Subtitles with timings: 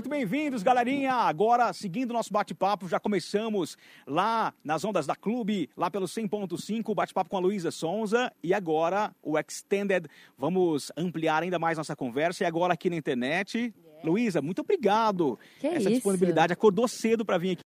[0.00, 1.12] muito bem-vindos, galerinha.
[1.12, 7.28] Agora, seguindo nosso bate-papo, já começamos lá nas ondas da Clube, lá pelo 100.5, bate-papo
[7.28, 8.32] com a Luísa Sonza.
[8.42, 10.08] E agora, o Extended.
[10.38, 12.44] Vamos ampliar ainda mais nossa conversa.
[12.44, 13.58] E agora aqui na internet.
[13.58, 14.00] Yeah.
[14.02, 15.38] Luísa, muito obrigado.
[15.58, 15.90] Que Essa isso?
[15.90, 16.54] disponibilidade.
[16.54, 17.58] Acordou cedo para vir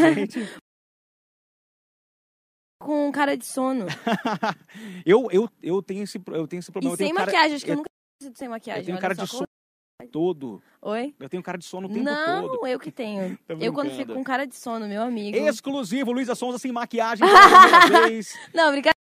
[0.00, 0.30] aqui.
[2.80, 3.86] Com cara de sono.
[5.04, 6.94] eu, eu, eu, tenho esse, eu tenho esse problema.
[6.94, 8.82] E sem cara, maquiagem, acho que eu nunca preciso sem maquiagem.
[8.82, 9.48] Eu tenho cara de sono
[10.08, 10.62] todo.
[10.82, 11.14] Oi?
[11.18, 12.60] Eu tenho cara de sono o tempo não, todo.
[12.60, 13.38] Não, eu que tenho.
[13.48, 15.36] eu quando fico com cara de sono, meu amigo.
[15.36, 17.26] Exclusivo, Luísa Sonza sem maquiagem
[18.08, 18.32] vez.
[18.52, 19.03] Não, brincadeira.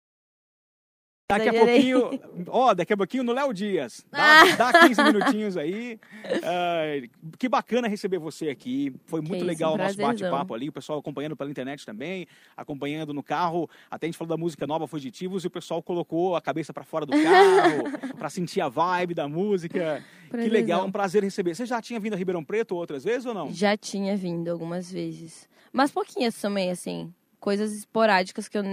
[1.37, 4.05] Daqui a pouquinho, ó, oh, daqui a pouquinho no Léo Dias.
[4.11, 4.55] Dá, ah.
[4.55, 5.99] dá 15 minutinhos aí.
[6.25, 8.93] Uh, que bacana receber você aqui.
[9.05, 10.69] Foi muito que legal isso, o nosso bate-papo ali.
[10.69, 13.69] O pessoal acompanhando pela internet também, acompanhando no carro.
[13.89, 16.83] Até a gente falou da música nova Fugitivos e o pessoal colocou a cabeça para
[16.83, 17.83] fora do carro
[18.17, 20.03] para sentir a vibe da música.
[20.29, 21.55] Que legal, é um prazer receber.
[21.55, 23.53] Você já tinha vindo a Ribeirão Preto outras vezes ou não?
[23.53, 25.47] Já tinha vindo algumas vezes.
[25.71, 27.13] Mas pouquinhas também, assim.
[27.39, 28.63] Coisas esporádicas que eu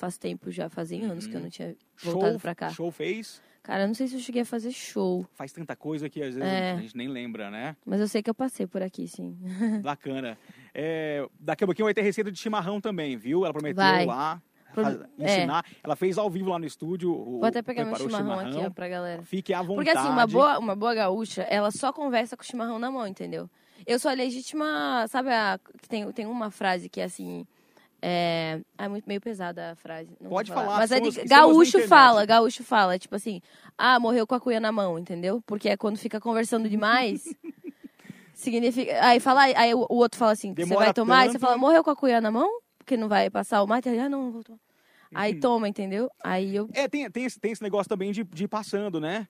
[0.00, 1.30] faz tempo já, fazem anos uhum.
[1.30, 2.70] que eu não tinha voltado show, pra cá.
[2.70, 3.42] Show fez?
[3.62, 5.26] Cara, eu não sei se eu cheguei a fazer show.
[5.34, 6.72] Faz tanta coisa que às vezes é.
[6.72, 7.76] a gente nem lembra, né?
[7.84, 9.36] Mas eu sei que eu passei por aqui, sim.
[9.84, 10.38] Bacana.
[10.74, 13.44] É, daqui a pouquinho vai ter receita de chimarrão também, viu?
[13.44, 14.06] Ela prometeu vai.
[14.06, 14.42] lá.
[14.72, 14.84] Pro...
[15.18, 15.64] ensinar.
[15.68, 15.76] É.
[15.84, 17.12] Ela fez ao vivo lá no estúdio.
[17.12, 19.22] Vou até pegar meu chimarrão, chimarrão, aqui ó, pra galera.
[19.22, 19.84] Fique à vontade.
[19.84, 23.06] Porque assim, uma boa, uma boa gaúcha, ela só conversa com o chimarrão na mão,
[23.06, 23.50] entendeu?
[23.86, 27.46] Eu sou a legítima, sabe, a, tem, tem uma frase que é assim,
[28.02, 30.10] é, é muito meio pesada a frase.
[30.28, 30.64] Pode falar.
[30.64, 33.40] falar Mas é de, gaúcho fala, gaúcho fala, tipo assim,
[33.76, 35.42] ah, morreu com a cuia na mão, entendeu?
[35.46, 37.24] Porque é quando fica conversando demais.
[38.34, 39.04] significa.
[39.04, 41.28] Aí fala, aí o, outro fala assim, você vai tomar, tanto...
[41.28, 42.50] e você fala, morreu com a cuia na mão?
[42.78, 44.58] Porque não vai passar o mate, ah, não, não vou tomar.
[45.14, 45.40] Aí uhum.
[45.40, 46.08] toma, entendeu?
[46.22, 46.68] Aí eu.
[46.72, 49.26] É, tem, tem, esse, tem esse negócio também de, de ir passando, né?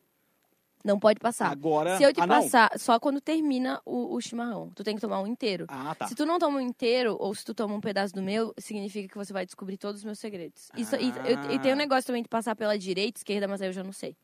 [0.84, 1.50] Não pode passar.
[1.50, 1.96] Agora.
[1.96, 4.70] Se eu te ah, passar, só quando termina o, o, chimarrão.
[4.74, 5.66] Tu tem que tomar um inteiro.
[5.68, 6.06] Ah, tá.
[6.06, 9.08] Se tu não toma um inteiro, ou se tu toma um pedaço do meu, significa
[9.08, 10.70] que você vai descobrir todos os meus segredos.
[10.76, 11.00] Isso, ah.
[11.00, 13.72] e, eu, e, tem um negócio também de passar pela direita, esquerda, mas aí eu
[13.72, 14.16] já não sei.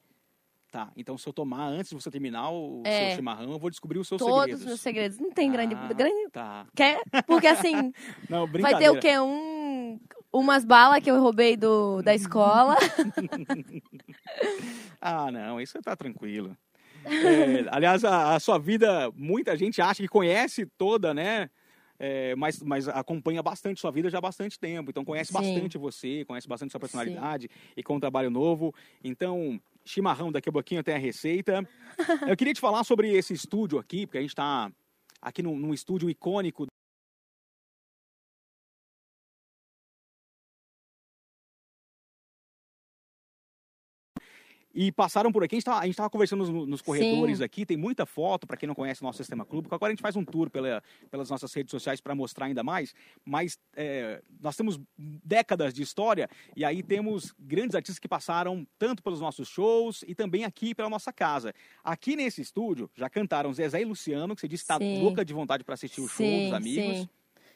[0.96, 3.98] Então se eu tomar antes de você terminar o é, seu chimarrão, eu vou descobrir
[3.98, 4.50] os seus todos segredos.
[4.50, 5.18] Todos os meus segredos.
[5.18, 5.74] Não tem grande.
[5.74, 6.30] Ah, grande...
[6.30, 6.66] Tá.
[6.74, 7.00] Quer?
[7.26, 7.92] Porque assim.
[8.28, 9.18] não, vai ter o quê?
[9.18, 9.98] Um.
[10.32, 12.76] Umas balas que eu roubei do, da escola.
[15.00, 16.54] ah, não, isso tá tranquilo.
[17.06, 21.48] É, aliás, a, a, sua vida, muita gente acha que conhece toda, né?
[21.98, 24.90] É, mas, mas acompanha bastante sua vida já há bastante tempo.
[24.90, 25.38] Então conhece Sim.
[25.38, 27.72] bastante você, conhece bastante sua personalidade Sim.
[27.76, 28.74] e com um trabalho novo.
[29.02, 31.66] Então, chimarrão, daqui a pouquinho tem a receita.
[32.26, 34.70] Eu queria te falar sobre esse estúdio aqui, porque a gente está
[35.22, 36.66] aqui num, num estúdio icônico
[44.76, 47.44] E passaram por aqui, a gente estava conversando nos, nos corredores Sim.
[47.44, 50.02] aqui, tem muita foto, para quem não conhece o nosso Sistema Clube, agora a gente
[50.02, 52.94] faz um tour pela, pelas nossas redes sociais para mostrar ainda mais,
[53.24, 59.02] mas é, nós temos décadas de história e aí temos grandes artistas que passaram tanto
[59.02, 61.54] pelos nossos shows e também aqui pela nossa casa.
[61.82, 65.32] Aqui nesse estúdio já cantaram Zezé e Luciano, que você disse que está louca de
[65.32, 66.98] vontade para assistir o show sim, dos amigos.
[66.98, 67.08] Sim.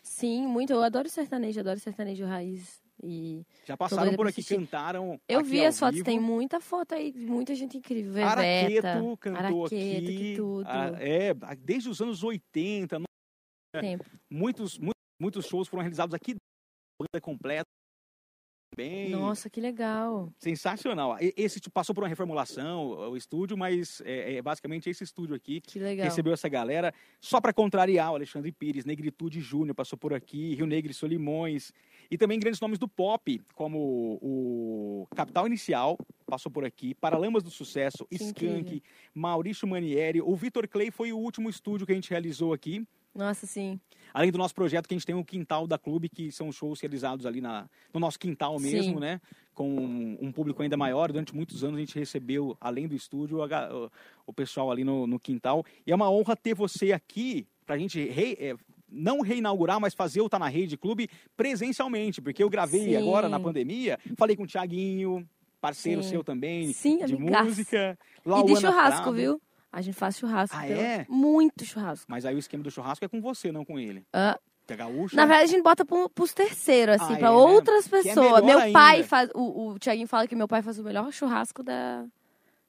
[0.03, 0.73] sim, muito.
[0.73, 2.81] Eu adoro sertanejo, adoro sertanejo raiz.
[3.03, 5.19] E já passaram por aqui, cantaram.
[5.27, 6.05] Eu vi as fotos, vivo.
[6.05, 8.13] tem muita foto aí, muita gente incrível.
[8.13, 10.35] Veveta, Araqueto cantou Araqueto, aqui.
[10.37, 10.69] Tudo.
[10.99, 13.01] É, desde os anos 80.
[13.81, 14.05] Tempo.
[14.29, 16.35] Muitos, muitos, muitos shows foram realizados aqui,
[17.01, 17.67] banda completa.
[18.77, 20.33] Bem, Nossa, que legal.
[20.39, 21.17] Sensacional.
[21.37, 25.61] Esse passou por uma reformulação, o estúdio, mas é, é basicamente esse estúdio aqui.
[25.61, 26.05] Que legal.
[26.05, 26.95] Recebeu essa galera.
[27.21, 31.73] Só para contrariar, o Alexandre Pires, Negritude Júnior passou por aqui, Rio Negro e Solimões.
[32.11, 37.51] E também grandes nomes do pop, como o Capital Inicial, passou por aqui, Paralamas do
[37.51, 38.83] Sucesso, Que Skank, incrível.
[39.15, 40.21] Maurício Manieri.
[40.21, 42.85] O Vitor Clay foi o último estúdio que a gente realizou aqui.
[43.15, 43.81] Nossa, sim.
[44.15, 46.81] Além do nosso projeto, que a gente tem o Quintal da Clube, que são shows
[46.81, 49.01] realizados ali na, no nosso quintal mesmo, Sim.
[49.01, 49.21] né?
[49.53, 49.69] Com
[50.21, 51.11] um, público ainda maior.
[51.13, 53.91] Durante muitos anos a gente recebeu, além do estúdio, a o,
[54.27, 55.65] o pessoal ali no, no quintal.
[55.85, 58.55] E é uma honra ter você aqui pra gente re- é,
[58.91, 62.21] não reinaugurar, mas fazer o Tá na Rede Clube presencialmente.
[62.21, 62.97] Porque eu gravei Sim.
[62.97, 65.27] agora na pandemia, falei com o Thiaguinho,
[65.61, 66.11] parceiro Sim.
[66.11, 67.45] seu também, Sim, de amigaço.
[67.45, 67.99] música.
[68.25, 69.15] e Lauana de churrasco, Prado.
[69.17, 69.43] viu?
[69.73, 70.57] A gente faz churrasco.
[70.57, 71.07] Ah, pelo- é?
[71.09, 72.07] Muito churrasco.
[72.09, 74.05] Mas aí o esquema do churrasco é com você, não com ele.
[74.13, 74.39] Ah,
[74.69, 75.15] é gaúcho.
[75.17, 77.37] na verdade, a gente bota pro, pros terceiros, assim, Ah, pra é, né?
[77.37, 78.43] outras é pessoas.
[78.43, 79.09] melhor meu pai ainda.
[79.09, 79.31] faz.
[79.35, 82.05] O, o Tiaguinho fala que meu pai faz o melhor churrasco da.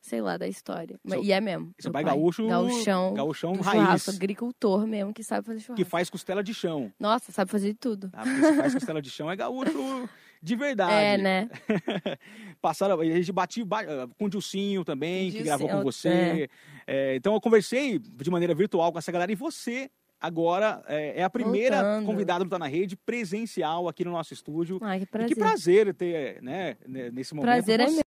[0.02, 1.00] Sei lá, da história.
[1.08, 1.72] Seu- e é mesmo.
[1.80, 3.14] seu meu pai gaúcho- Gauchão.
[3.14, 3.80] gaúchão do raiz.
[3.82, 5.76] churrasco, agricultor mesmo, que sabe fazer churrasco.
[5.84, 6.92] que faz costela de chão.
[7.00, 8.10] Nossa, sabe fazer de tudo.
[8.10, 10.10] Porque se faz costela de chão é gaúcho
[10.42, 10.92] de verdade.
[10.92, 11.50] É, né?
[12.62, 16.10] Passaram, a gente batia ah, com o Dilcinho também, Dilcinho, que gravou com você.
[16.10, 16.48] É.
[16.88, 19.90] É, então eu conversei de maneira virtual com essa galera e você
[20.20, 22.06] agora é, é a primeira Voltando.
[22.06, 24.80] convidada do Tá na Rede presencial aqui no nosso estúdio.
[24.82, 25.32] Ai, que prazer.
[25.32, 27.46] E que prazer ter, né, nesse momento.
[27.52, 28.04] Prazer é meu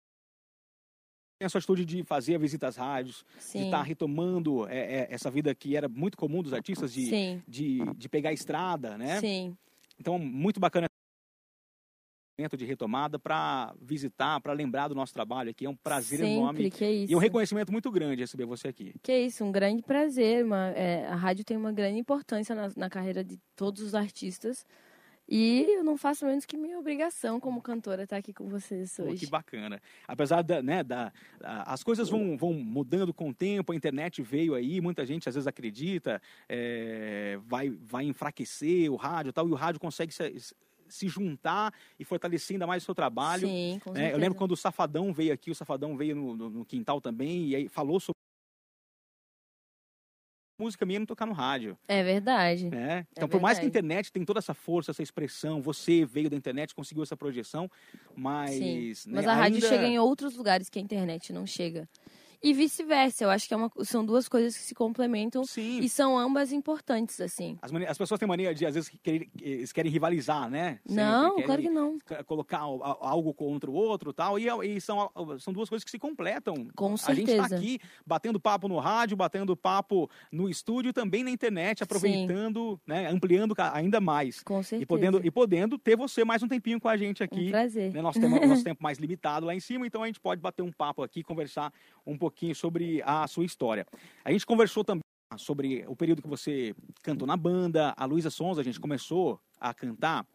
[1.46, 3.61] a sua atitude de fazer visitas às rádios, Sim.
[3.61, 7.41] de estar tá retomando é, é, essa vida que era muito comum dos artistas, de,
[7.46, 9.20] de, de, pegar a estrada, né?
[9.20, 9.56] Sim.
[9.99, 10.88] Então, muito bacana
[12.56, 15.67] de retomada para visitar, para lembrar do nosso trabalho aqui.
[15.67, 16.70] É um prazer Sempre, enorme.
[16.70, 17.12] Que é isso.
[17.12, 18.93] E um reconhecimento muito grande receber você aqui.
[19.02, 20.44] Que é isso, um grande prazer.
[20.44, 24.67] Uma, é, a rádio tem uma grande importância na, na carreira de todos os artistas.
[25.29, 29.12] E eu não faço menos que minha obrigação como cantora estar aqui com vocês hoje.
[29.12, 29.81] Pô, que bacana.
[30.06, 34.55] Apesar da, né, da, as coisas vão, vão mudando com o tempo, a internet veio
[34.55, 39.53] aí, muita gente às vezes acredita, é, vai, vai enfraquecer o rádio e tal, e
[39.53, 40.55] o rádio consegue se,
[40.88, 43.49] se juntar e fortalecer ainda mais o seu trabalho.
[43.49, 44.12] Sim, com né?
[44.12, 47.49] Eu lembro quando o Safadão veio aqui, o Safadão veio no, no, no quintal também,
[47.49, 48.24] e aí falou sobre
[50.59, 51.77] música minha não tocar no rádio.
[51.89, 52.71] É verdade.
[52.71, 52.99] Né?
[52.99, 56.05] É então, é por mais que a internet tem toda essa força, essa expressão, você
[56.05, 57.71] veio da internet, conseguiu essa projeção,
[58.15, 58.51] mas.
[58.53, 61.89] Sim, né, mas a rádio chega em outros lugares que a internet não chega.
[62.44, 63.25] E vice-versa.
[63.25, 65.81] Eu acho que é uma, são duas coisas que se complementam Sim.
[65.81, 67.56] e são ambas importantes, assim.
[67.62, 70.79] As, as pessoas têm mania de, às vezes, querer, eles querem rivalizar, né?
[70.87, 70.94] Sempre.
[70.94, 71.99] Não, claro que não.
[72.26, 74.62] Colocar algo contra o outro tal, e tal.
[74.62, 76.69] E são, são duas coisas que se completam.
[76.76, 77.12] Com certeza.
[77.12, 81.82] A gente está aqui batendo papo no rádio, batendo papo no estúdio também na internet,
[81.82, 84.43] aproveitando, né, ampliando ainda mais.
[84.43, 84.82] Com certeza.
[84.82, 87.49] E podendo, e podendo ter você mais um tempinho com a gente aqui.
[87.49, 87.91] Um prazer.
[87.91, 88.02] Né?
[88.02, 90.70] Nosso, tempo, nosso tempo mais limitado lá em cima, então a gente pode bater um
[90.70, 91.73] papo aqui, conversar
[92.06, 93.86] um pouquinho pouquinho sobre a sua história.
[94.25, 95.02] A gente conversou também
[95.38, 97.94] sobre o período que você cantou na banda.
[97.96, 100.26] A Luísa Sonza, a gente começou a cantar.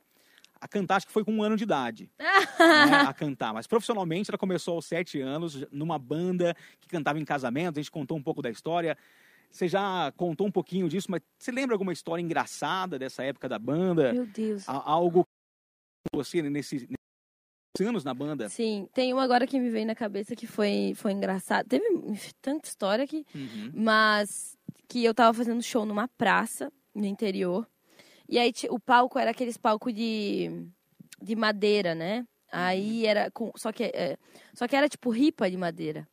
[0.62, 2.10] A cantar, acho que foi com um ano de idade.
[2.20, 3.54] né, a cantar.
[3.54, 7.78] Mas profissionalmente ela começou aos sete anos, numa banda que cantava em casamento.
[7.78, 8.98] A gente contou um pouco da história.
[9.52, 13.58] Você já contou um pouquinho disso, mas você lembra alguma história engraçada dessa época da
[13.58, 14.14] banda?
[14.14, 14.64] Meu Deus.
[14.68, 15.26] Algo
[16.14, 16.88] você nesse,
[17.82, 18.50] anos na banda.
[18.50, 21.68] Sim, tem um agora que me veio na cabeça que foi, foi engraçado.
[21.68, 21.86] Teve
[22.42, 23.72] tanta história aqui, uhum.
[23.74, 24.58] mas
[24.88, 27.68] que eu tava fazendo show numa praça no interior.
[28.28, 30.68] E aí o palco era aqueles palcos de,
[31.22, 32.26] de madeira, né?
[32.52, 33.10] Aí uhum.
[33.10, 33.52] era com.
[33.56, 34.18] Só que, é,
[34.54, 36.08] só que era tipo ripa de madeira.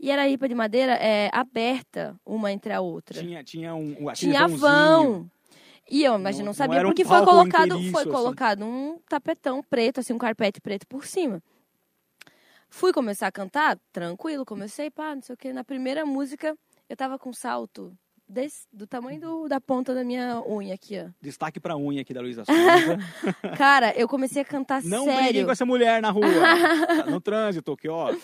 [0.00, 3.20] E era ripa de madeira é, aberta uma entre a outra.
[3.20, 4.12] Tinha, tinha um.
[4.14, 5.30] Tinha vão.
[5.90, 8.10] E eu, mas não, não sabia não porque um foi colocado, foi assim.
[8.10, 11.42] colocado um tapetão preto, assim, um carpete preto por cima.
[12.70, 15.52] Fui começar a cantar, tranquilo, comecei, pá, não sei o que.
[15.52, 16.56] Na primeira música,
[16.88, 17.96] eu tava com salto
[18.28, 21.10] desse, do tamanho do, da ponta da minha unha aqui, ó.
[21.20, 22.44] Destaque pra unha aqui da Luísa
[23.56, 25.14] Cara, eu comecei a cantar não sério.
[25.14, 26.26] Não briguem com essa mulher na rua,
[27.08, 28.14] no trânsito, aqui, ó.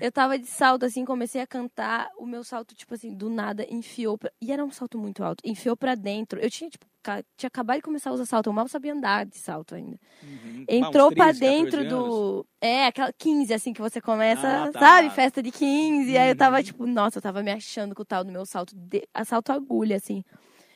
[0.00, 2.08] Eu tava de salto, assim, comecei a cantar.
[2.18, 4.18] O meu salto, tipo assim, do nada, enfiou.
[4.18, 4.30] Pra...
[4.40, 5.42] E era um salto muito alto.
[5.44, 6.38] Enfiou pra dentro.
[6.38, 6.86] Eu tinha, tipo,
[7.36, 8.48] tinha acabado de começar a usar salto.
[8.48, 9.98] Eu mal sabia andar de salto ainda.
[10.22, 10.64] Uhum.
[10.68, 12.46] Entrou ah, 13, pra dentro do.
[12.60, 14.78] É, aquela 15, assim, que você começa, ah, tá.
[14.78, 15.10] sabe?
[15.10, 16.10] Festa de 15.
[16.12, 16.20] Uhum.
[16.20, 16.62] Aí eu tava, uhum.
[16.62, 18.74] tipo, nossa, eu tava me achando com o tal do meu salto.
[18.76, 19.08] De...
[19.14, 20.22] A salto agulha, assim.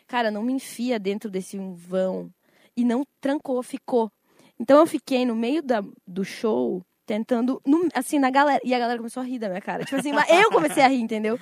[0.06, 2.30] Cara, não me enfia dentro desse vão.
[2.76, 4.10] E não trancou, ficou.
[4.58, 7.60] Então eu fiquei no meio da, do show tentando,
[7.94, 8.60] assim, na galera.
[8.64, 9.84] E a galera começou a rir da minha cara.
[9.84, 11.38] Tipo assim, eu comecei a rir, entendeu?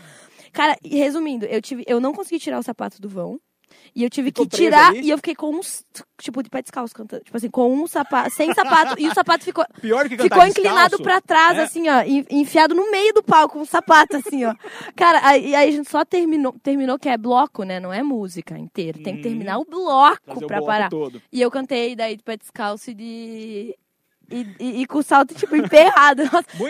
[0.53, 3.39] Cara, resumindo, eu tive, eu não consegui tirar o sapato do vão.
[3.95, 5.01] E eu tive Ficou que tirar ali?
[5.01, 5.85] e eu fiquei com uns,
[6.21, 7.25] tipo, de pé descalço cantando.
[7.25, 9.01] Tipo assim, com um sapato, sem sapato.
[9.01, 9.65] e o sapato ficou.
[9.81, 11.63] Pior que Ficou inclinado pra trás, é?
[11.63, 14.55] assim, ó, enfiado no meio do palco, um sapato, assim, ó.
[14.97, 17.81] Cara, aí, aí, a gente só terminou, terminou que é bloco, né?
[17.81, 19.03] Não é música inteira.
[19.03, 20.89] Tem que terminar o bloco Trazer pra o bloco parar.
[20.89, 21.23] Todo.
[21.31, 23.77] E eu cantei daí de pé descalço e de
[24.33, 26.23] e, e, e, com o salto, tipo, emperrado.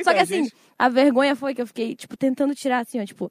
[0.04, 0.54] Só que assim, gente...
[0.78, 3.31] a vergonha foi que eu fiquei, tipo, tentando tirar assim, ó, tipo.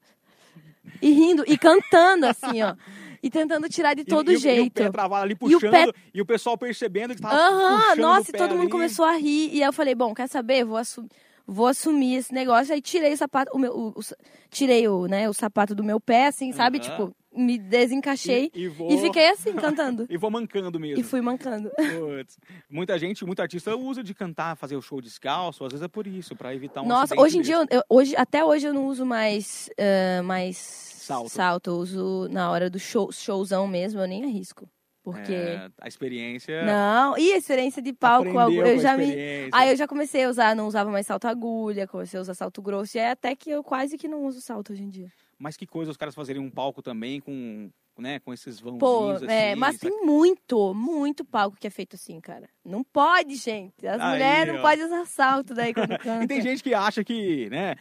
[1.01, 2.75] E rindo, e cantando, assim, ó.
[3.21, 4.79] E tentando tirar de todo e, jeito.
[4.79, 6.00] E o pé travado ali puxando, e o, pé...
[6.15, 8.71] e o pessoal percebendo que tava Aham, nossa, e todo mundo ali.
[8.71, 9.50] começou a rir.
[9.53, 10.65] E aí eu falei, bom, quer saber?
[10.65, 11.09] Vou assumir
[11.51, 12.73] vou assumir esse negócio.
[12.73, 14.01] Aí tirei o sapato, o meu, o, o,
[14.50, 16.77] tirei o, né, o sapato do meu pé, assim, sabe?
[16.77, 16.83] Uhum.
[16.83, 18.91] Tipo, me desencaixei e, e, vou...
[18.91, 20.05] e, fiquei assim, cantando.
[20.09, 21.00] e vou mancando mesmo.
[21.00, 21.69] E fui mancando.
[21.69, 22.38] Putz.
[22.69, 26.05] Muita gente, muito artista usa de cantar, fazer o show descalço, às vezes é por
[26.05, 29.05] isso, para evitar um Nossa, hoje em dia, eu, hoje, até hoje eu não uso
[29.05, 31.29] mais, uh, mais salto.
[31.29, 31.69] salto.
[31.69, 34.67] Eu uso na hora do show, showzão mesmo, eu nem arrisco.
[35.03, 35.33] Porque.
[35.33, 36.63] É, a experiência.
[36.63, 38.29] Não, e a experiência de palco.
[38.29, 39.50] Eu já me.
[39.51, 42.61] Aí eu já comecei a usar, não usava mais salto agulha, comecei a usar salto
[42.61, 42.97] grosso.
[42.97, 45.11] E é até que eu quase que não uso salto hoje em dia.
[45.41, 48.19] Mas que coisa os caras fazerem um palco também com né?
[48.19, 49.25] Com esses vãozinhos Pô, assim.
[49.27, 52.48] é, mas tem muito, muito palco que é feito assim, cara.
[52.63, 53.86] Não pode, gente.
[53.86, 54.63] As Aí, mulheres não ó.
[54.63, 56.24] podem usar salto daí quando canta.
[56.24, 57.75] E tem gente que acha que, né?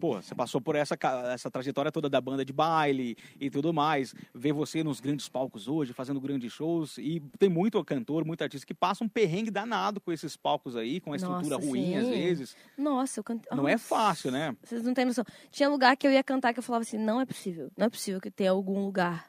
[0.00, 0.96] Pô, você passou por essa,
[1.32, 4.14] essa trajetória toda da banda de baile e tudo mais.
[4.34, 6.96] Ver você nos grandes palcos hoje, fazendo grandes shows.
[6.96, 11.00] E tem muito cantor, muito artista que passa um perrengue danado com esses palcos aí,
[11.00, 12.12] com a estrutura Nossa, ruim às sim.
[12.12, 12.56] vezes.
[12.78, 13.54] Nossa, eu cantei.
[13.54, 14.56] Não é fácil, né?
[14.62, 15.24] Vocês não têm noção.
[15.50, 17.70] Tinha lugar que eu ia cantar que eu falava assim: não é possível.
[17.76, 19.26] Não é possível que tenha algum lugar.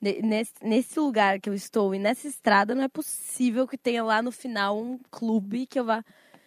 [0.00, 4.04] ne- Nesse, nesse lugar que eu estou e nessa estrada, não é possível que tenha
[4.04, 6.04] lá no final um clube que eu vá.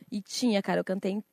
[0.10, 1.24] E tinha, cara, eu cantei em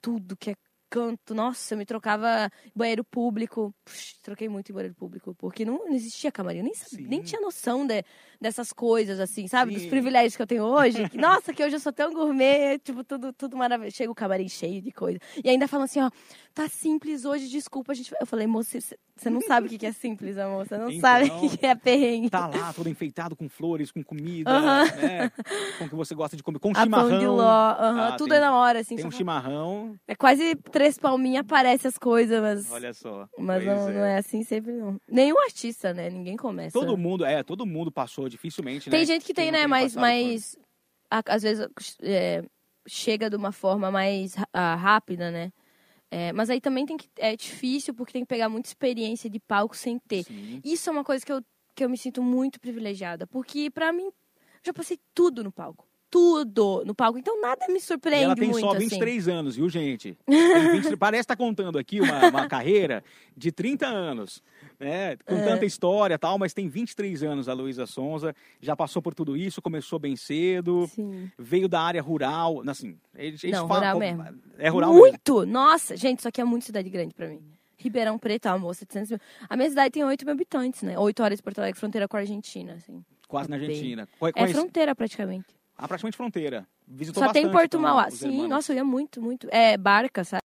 [0.00, 0.54] tudo que é
[0.92, 1.34] canto.
[1.34, 3.74] Nossa, eu me trocava em banheiro público.
[3.82, 6.58] Puxa, troquei muito em banheiro público, porque não, não existia camarim.
[6.58, 8.04] Eu nem, sabia- nem tinha noção de,
[8.38, 9.72] dessas coisas, assim, sabe?
[9.72, 9.88] Dos Sim.
[9.88, 11.08] privilégios que eu tenho hoje.
[11.08, 13.96] Que, Nossa, que hoje eu sou tão gourmet, tipo, tudo, tudo maravilhoso.
[13.96, 15.18] Chega o camarim cheio de coisa.
[15.42, 16.10] E ainda falam assim, ó,
[16.54, 18.10] tá simples hoje, desculpa, a gente.
[18.10, 18.96] vai-" Eu falei, moça, você-
[19.30, 20.66] não sabe o que é simples, amor.
[20.66, 22.30] Você não Então, sabe o que é perrengue.
[22.30, 24.50] Tá lá, todo enfeitado com flores, com comida,
[24.96, 25.30] né?
[25.78, 26.58] Com o que você gosta de comer.
[26.58, 27.08] Com A chimarrão.
[27.10, 27.42] pão de ló,
[27.78, 28.96] Ah, tudo tem- é na hora, assim.
[28.96, 32.70] Tem um chimarrão, É quase três palminhas, aparece as coisas, mas.
[32.70, 33.28] olha só.
[33.38, 33.92] Mas não é.
[33.92, 35.00] não é assim sempre, não.
[35.08, 36.10] Nenhum artista, né?
[36.10, 36.78] Ninguém começa.
[36.78, 39.06] Todo mundo, é, todo mundo passou dificilmente, Tem né?
[39.06, 39.66] gente que tem, né?
[39.66, 40.56] Mas, por- mas
[41.10, 41.66] às vezes
[42.02, 42.42] é,
[42.86, 45.52] chega de uma forma mais ah, rápida, né?
[46.14, 49.40] É, mas aí também tem que, é difícil porque tem que pegar muita experiência de
[49.40, 50.24] palco sem ter.
[50.24, 50.60] Sim.
[50.62, 51.42] Isso é uma coisa que eu,
[51.74, 53.26] que eu me sinto muito privilegiada.
[53.26, 54.12] Porque, pra mim,
[54.62, 55.88] já passei tudo no palco.
[56.12, 57.18] Tudo no palco.
[57.18, 58.80] Então, nada me E surpreende ela tem muito, só assim.
[58.80, 60.14] 23 anos, viu, gente?
[60.28, 63.02] Tem 20 parece estar contando aqui uma, uma carreira
[63.34, 64.42] de 30 anos,
[64.78, 65.16] né?
[65.24, 65.42] Com É.
[65.42, 69.34] tanta história e tal, mas tem 23 anos a Luísa Sonza, já passou por tudo
[69.38, 71.30] isso, começou bem cedo, Sim.
[71.38, 74.42] veio da área rural, assim, eles, eles Não, falam- rural mesmo.
[74.58, 75.08] É rural mesmo.
[75.08, 75.46] muito!
[75.46, 77.40] Nossa, gente, isso aqui é muito cidade grande pra mim.
[77.78, 79.20] Ribeirão Preto, amor, 700 mil.
[79.48, 80.96] A minha cidade tem 8 mil habitantes, né?
[80.98, 83.02] 8 horas de Porto Alegre, fronteira com a Argentina, assim.
[83.26, 83.56] quase na.
[83.56, 84.06] Argentina.
[84.36, 85.46] É fronteira, praticamente.
[85.76, 86.66] Ah, praticamente fronteira.
[86.86, 88.10] Visitou Só tem Porto então, Mauá.
[88.10, 88.48] Sim, hermanos.
[88.48, 89.48] nossa, eu ia muito, muito.
[89.50, 90.42] É, barca, sabe?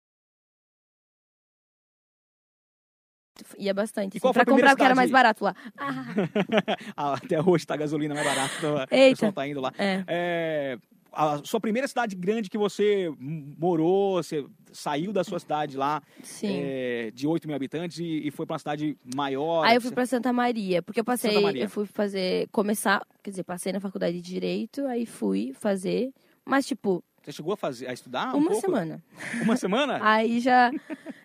[3.59, 4.15] Ia bastante.
[4.15, 5.55] E Assim, qual pra comprar o que era mais barato lá.
[5.77, 6.05] Ah,
[6.97, 9.73] Ah, Até hoje tá a gasolina mais barata, então o pessoal tá indo lá.
[9.79, 10.05] é.
[10.07, 10.79] É,
[11.13, 16.03] a sua primeira cidade grande que você morou, você saiu da sua cidade lá
[16.43, 19.65] é, de 8 mil habitantes e, e foi para uma cidade maior.
[19.65, 23.45] Aí eu fui pra Santa Maria, porque eu passei, eu fui fazer, começar, quer dizer,
[23.45, 26.13] passei na faculdade de Direito, aí fui fazer,
[26.45, 28.67] mas tipo, Você chegou a fazer a estudar um uma pouco?
[28.67, 29.03] semana.
[29.43, 29.99] Uma semana?
[30.03, 30.71] Aí já,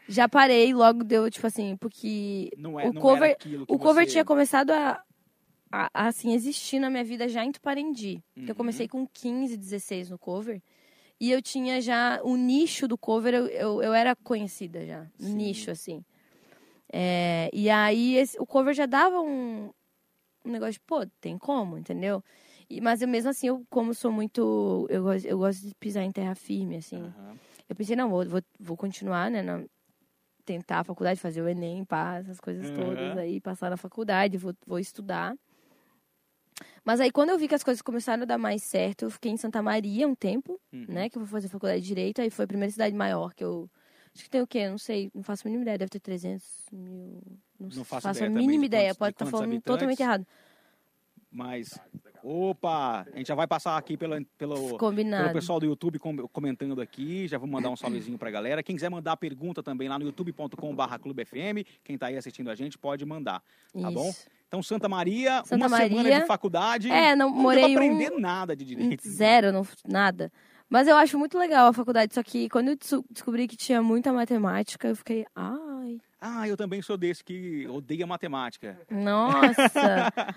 [0.08, 3.78] já parei, logo deu, tipo assim, porque não é, o cover- era aquilo que o
[3.78, 4.12] cover você...
[4.12, 5.04] tinha começado a,
[5.72, 8.24] a, assim, existir na minha vida já em Tuparendi.
[8.34, 8.58] Porque eu Uhum.
[8.58, 10.62] comecei com 15, 16 no cover.
[11.20, 15.06] E eu tinha já o nicho do cover, eu, eu, eu era conhecida já.
[15.20, 15.36] Sim.
[15.36, 16.04] nicho, assim.
[16.92, 19.72] É, e aí esse- o cover já dava um,
[20.44, 22.24] um negócio de, pô, tem como, entendeu?
[22.70, 24.88] E, mas eu mesmo assim, eu como sou muito.
[24.90, 26.98] Eu, gosto- eu gosto de pisar em terra firme, assim.
[27.04, 27.38] Aham.
[27.70, 29.42] Eu pensei, não, vou, vou, vou continuar, né?
[29.42, 29.64] na-
[30.44, 32.74] tentar a faculdade, fazer o Enem, pá, essas coisas Uhum.
[32.76, 35.36] todas aí, passar na faculdade, vou, vou estudar.
[36.84, 39.32] Mas aí, quando eu vi que as coisas começaram a dar mais certo, eu fiquei
[39.32, 40.86] em Santa Maria um tempo, Uhum.
[40.88, 41.10] né?
[41.10, 42.22] Que eu vou fazer faculdade de Direito.
[42.22, 43.70] Aí foi a primeira cidade maior que eu...
[44.14, 44.68] Acho que tem o quê?
[44.68, 45.78] Não sei, não faço a mínima ideia.
[45.78, 47.22] Deve ter 300 mil...
[47.60, 48.96] Não, Não faço faço ideia a também mínima de ideia.
[48.96, 49.74] quantos- Pode de estar quantos falando habitantes.
[49.74, 50.28] totalmente errado.
[51.34, 51.80] Mas,
[52.22, 56.82] opa, a gente já vai passar aqui pela, pelo, pelo pessoal do YouTube com- comentando
[56.82, 57.26] aqui.
[57.26, 58.62] Já vou mandar um salvezinho pra galera.
[58.62, 62.78] Quem quiser mandar pergunta também lá no youtube.com.br clubefm, quem tá aí assistindo a gente
[62.78, 63.42] pode mandar.
[63.82, 64.12] tá bom?
[64.52, 66.20] Então, Santa Maria, Santa uma semana Maria.
[66.20, 66.92] de faculdade.
[66.92, 69.08] É, não, não morei deu pra um- aprender nada de direito.
[69.08, 70.30] Zero, não, nada.
[70.70, 72.14] Mas eu acho muito legal a faculdade.
[72.14, 75.58] Só que quando eu des- descobri que tinha muita matemática, eu fiquei, ai,
[76.24, 78.80] Ah, eu também sou desse que odeia matemática.
[78.90, 80.14] nossa.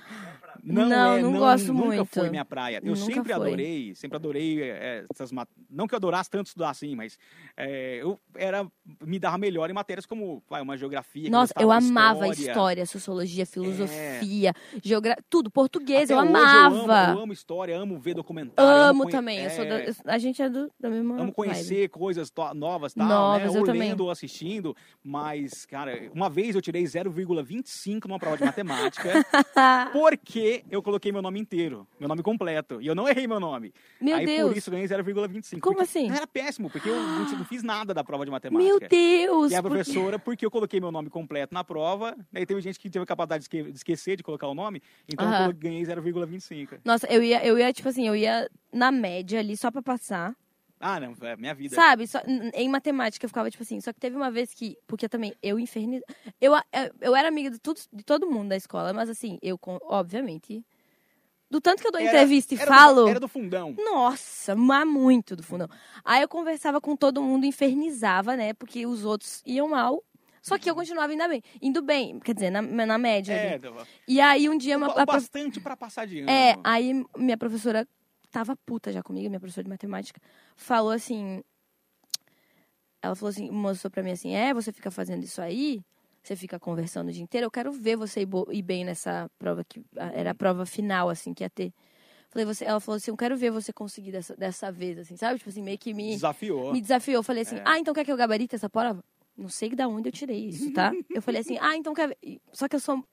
[0.62, 2.04] Não, Não, é, não gosto nunca muito.
[2.06, 2.76] foi minha praia.
[2.82, 3.32] Eu Nunca sempre foi.
[3.34, 5.46] adorei, sempre adorei é, essas mat...
[5.68, 7.18] Não que eu adorasse tanto estudar assim, mas
[7.54, 8.66] é, eu era
[9.04, 11.28] me dava melhor em matérias como vai, uma geografia.
[11.28, 12.50] Nossa, eu amava história.
[12.50, 16.74] história, sociologia, filosofia, geografia, tudo, português, Até eu amava.
[16.76, 18.70] Eu amo, eu amo história, amo ver documentário.
[18.70, 19.40] Amo conhe- também.
[19.44, 21.14] eu sou é, da- eu- a gente é do, da mesma.
[21.16, 21.34] Amo vibe.
[21.34, 23.58] conhecer coisas to- novas, tal, Novas, né?
[23.58, 23.90] eu ou também.
[23.90, 24.74] lendo ou assistindo.
[25.02, 29.10] Mas, cara, uma vez eu tirei 0,25 numa prova de matemática
[29.92, 32.80] porque eu coloquei meu nome inteiro, meu nome completo.
[32.80, 33.74] E eu não errei meu nome.
[34.00, 34.50] Meu Aí Deus.
[34.50, 35.58] por isso eu ganhei 0,25.
[35.58, 36.08] Como assim?
[36.12, 38.64] Era péssimo, porque eu não, fiz nada da prova de matemática.
[38.64, 39.50] Meu Deus!
[39.50, 42.88] E a professora, porque eu coloquei meu nome completo na prova, daí teve gente que
[42.88, 45.46] teve a capacidade de esque- de esquecer de colocar o nome, então Aham.
[45.48, 46.78] eu ganhei 0,25.
[46.84, 50.36] Nossa, eu ia, eu ia, tipo assim, eu ia na média ali só pra passar.
[50.80, 51.74] Ah, não, é minha vida.
[51.74, 52.06] Sabe?
[52.06, 52.20] Só,
[52.52, 53.80] em matemática eu ficava tipo assim.
[53.80, 54.76] Só que teve uma vez que.
[54.86, 56.04] Porque também eu infernizava.
[56.40, 56.52] Eu,
[57.00, 60.64] eu era amiga de, tudo, de todo mundo da escola, mas assim, eu, obviamente.
[61.50, 63.02] Do tanto que eu dou era, entrevista e era falo.
[63.02, 63.74] Do, era do fundão.
[63.78, 65.68] Nossa, mas muito do fundão.
[66.04, 68.52] Aí eu conversava com todo mundo, infernizava, né?
[68.54, 70.02] Porque os outros iam mal.
[70.42, 71.42] Só que eu continuava indo bem.
[71.62, 73.32] Indo bem, quer dizer, na, na média.
[73.32, 73.62] É, ali.
[74.06, 74.76] E aí um dia.
[74.76, 76.30] Uma, bastante para passar de ano.
[76.30, 77.88] É, aí minha professora
[78.34, 80.20] tava puta já comigo, minha professora de matemática,
[80.56, 81.40] falou assim.
[83.00, 85.80] Ela falou assim, mostrou pra mim assim: é, você fica fazendo isso aí,
[86.20, 89.80] você fica conversando o dia inteiro, eu quero ver você ir, bem nessa prova, que
[90.14, 91.72] era a prova final, assim, que ia ter.
[92.28, 95.38] Falei, você, ela falou assim, eu quero ver você conseguir dessa, dessa vez, assim, sabe?
[95.38, 96.10] Tipo assim, meio que me...
[96.14, 96.72] Desafiou.
[96.72, 97.22] Me desafiou.
[97.22, 97.62] Falei assim, é.
[97.64, 99.04] ah, então quer que eu gabarite essa prova?
[99.36, 100.92] Não sei da onde eu tirei isso, tá?
[101.14, 102.16] eu falei assim, ah, então quer...
[102.52, 103.04] Só que eu sou...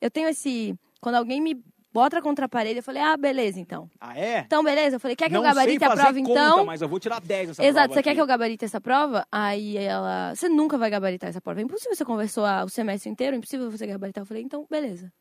[0.00, 0.74] Eu tenho esse...
[0.98, 2.78] Quando alguém me bota contra a parede.
[2.78, 3.90] Eu falei, ah, beleza, então.
[4.00, 4.40] Ah, é?
[4.40, 4.96] Então, beleza.
[4.96, 6.64] Eu falei, quer que não eu gabarite a prova, conta, então?
[6.64, 8.08] mas eu vou tirar 10 nessa Exato, prova você aqui.
[8.08, 9.26] quer que eu gabarite essa prova?
[9.30, 11.60] Aí ela, você nunca vai gabaritar essa prova.
[11.60, 14.22] É impossível, você conversou o semestre inteiro, é impossível você gabaritar.
[14.22, 15.12] Eu falei, então, beleza.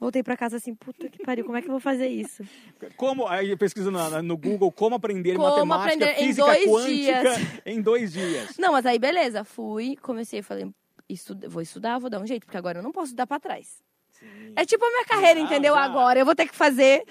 [0.00, 2.42] Voltei pra casa assim, puta que pariu, como é que eu vou fazer isso?
[2.96, 7.22] Como, aí pesquisa no, no Google, como aprender como matemática, aprender física em dois quântica
[7.22, 7.38] dias.
[7.66, 8.56] em dois dias.
[8.58, 10.72] Não, mas aí beleza, fui, comecei, falei,
[11.06, 13.82] estudo, vou estudar, vou dar um jeito, porque agora eu não posso dar pra trás.
[14.20, 14.52] Sim.
[14.54, 15.74] É tipo a minha carreira, Já, entendeu?
[15.74, 15.80] já.
[15.80, 17.04] Agora eu vou ter que fazer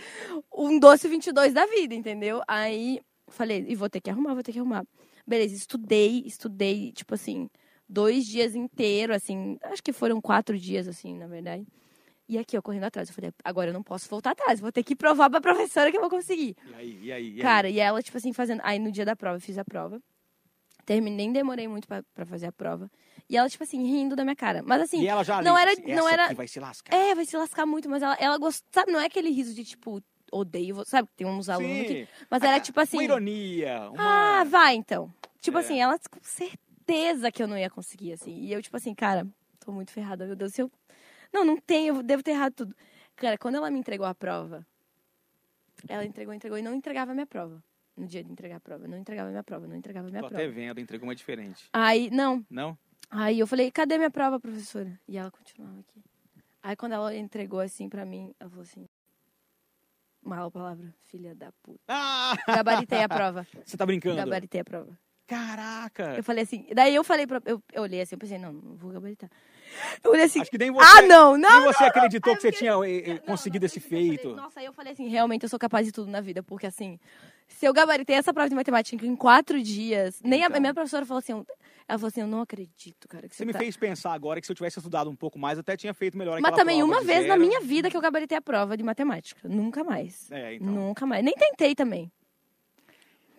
[0.54, 2.42] um doce 22 da vida, entendeu?
[2.48, 4.86] Aí falei, e vou ter que arrumar, vou ter que arrumar.
[5.25, 7.50] Beleza, estudei, estudei, tipo assim,
[7.88, 11.66] dois dias inteiros, assim, acho que foram quatro dias, assim, na verdade.
[12.28, 14.84] E aqui, eu correndo atrás, eu falei, agora eu não posso voltar atrás, vou ter
[14.84, 16.56] que provar pra professora que eu vou conseguir.
[16.63, 17.30] E aí, e aí?
[17.30, 17.39] E aí?
[17.42, 18.62] Cara, e ela, tipo assim, fazendo.
[18.63, 20.00] Aí no dia da prova, eu fiz a prova.
[20.89, 22.89] Terminei, nem demorei muito pra, pra fazer a prova.
[23.29, 24.63] E ela, tipo assim, rindo da minha cara.
[24.65, 25.72] Mas assim, E ela já não era.
[25.72, 26.96] essa Não era aqui vai se lascar.
[26.96, 28.65] é, vai se lascar muito, mas ela, ela gosta.
[28.72, 30.89] Sabe, não é aquele riso de tipo, odeio você.
[30.89, 32.08] Sabe, tem uns alunos que.
[32.27, 32.98] Mas era tipo assim.
[32.98, 34.39] Uma ironia, uma...
[34.39, 35.13] Ah, vai então.
[35.39, 35.62] Tipo É.
[35.62, 38.34] assim, ela com certeza que eu não ia conseguir, assim.
[38.39, 39.27] E eu, tipo assim, cara,
[39.63, 40.51] tô muito ferrada, meu Deus.
[40.55, 40.72] Se eu...
[41.31, 42.75] Não, não tenho, eu devo ter errado tudo.
[43.15, 44.65] Cara, quando ela me entregou a prova,
[45.88, 47.63] ela entregou, entregou e não entregava a minha prova.
[48.00, 48.88] No dia de entregar a prova.
[48.88, 50.41] Não entregava minha prova, não entregava minha Tô prova.
[50.41, 51.68] até vendo, entregou uma diferente.
[51.74, 52.46] Aí, não.
[52.50, 52.77] Não?
[53.10, 54.98] Aí eu falei, cadê minha prova, professora?
[55.06, 56.01] E ela continuava aqui.
[56.63, 58.88] Aí quando ela entregou assim pra mim, ela falou assim.
[60.22, 61.80] Mal palavra, filha da puta.
[61.88, 62.38] Ah!
[62.47, 63.45] Gabaritei a prova.
[63.65, 64.15] Você tá brincando?
[64.17, 64.97] Gabaritei a prova.
[65.28, 66.15] Caraca!
[66.15, 67.41] Eu falei assim, daí eu falei pra.
[67.45, 69.30] Eu, eu olhei assim, eu pensei, não, não vou gabaritar.
[70.03, 71.49] Eu olhei assim, Acho que nem você, ah, não, não!
[71.63, 72.36] nem você não, acreditou não.
[72.38, 74.36] que você tinha eh, eh, Não, conseguido esse falei- feito.
[74.36, 76.99] nossa, aí eu falei assim, realmente eu sou capaz de tudo na vida, porque assim,
[77.47, 80.60] se eu gabaritei essa prova de matemática em quatro dias, nem a Então.
[80.62, 81.34] minha professora falou assim,
[81.88, 83.60] ela falou assim, eu não acredito, cara, que você, Você me tá...
[83.60, 86.17] fez pensar agora que se eu tivesse estudado um pouco mais, eu até tinha feito
[86.17, 87.41] melhor Mas também uma vez na zero.
[87.41, 89.39] minha vida que eu gabaritei a prova de matemática.
[89.47, 90.29] Nunca mais.
[90.32, 90.67] É, então.
[90.67, 91.23] Nunca mais.
[91.23, 92.12] Nem tentei também.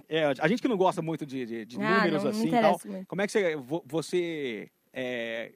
[0.09, 2.49] É, a gente que não gosta muito de, de- de Ah, números não me assim
[2.49, 3.07] e tal, muito.
[3.07, 5.53] como é que você, vo- você é,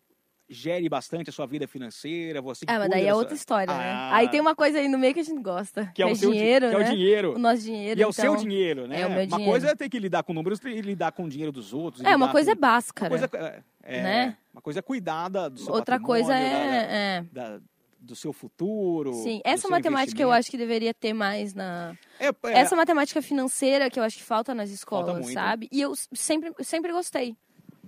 [0.49, 2.41] gere bastante a sua vida financeira?
[2.43, 3.85] Você Ah, mas daí da é outra história, né?
[3.91, 4.17] Ah.
[4.17, 5.91] Aí tem uma coisa aí no meio que a gente gosta.
[5.95, 6.85] que é, o di- dinheiro, que é né?
[6.85, 7.35] o dinheiro.
[7.35, 8.01] O nosso dinheiro.
[8.01, 8.13] E é o então...
[8.13, 9.01] seu dinheiro, né?
[9.01, 9.51] é o meu uma dinheiro.
[9.51, 12.05] coisa é ter que lidar com números e lidar com o dinheiro dos outros.
[12.05, 13.15] É, uma coisa é com- báscara.
[13.15, 13.63] Uma coisa é,
[13.99, 14.37] é- né?
[14.53, 16.89] Uma coisa é cuidar da- do seu Outra coisa da- é.
[17.19, 17.25] é.
[17.33, 17.61] da-
[17.99, 19.15] do seu futuro.
[19.15, 21.97] Sim, essa matemática eu acho que deveria ter mais na.
[22.21, 25.33] É, é, Essa matemática financeira que eu acho que falta nas escolas, muito.
[25.33, 25.69] sabe?
[25.73, 27.35] E eu sempre, sempre gostei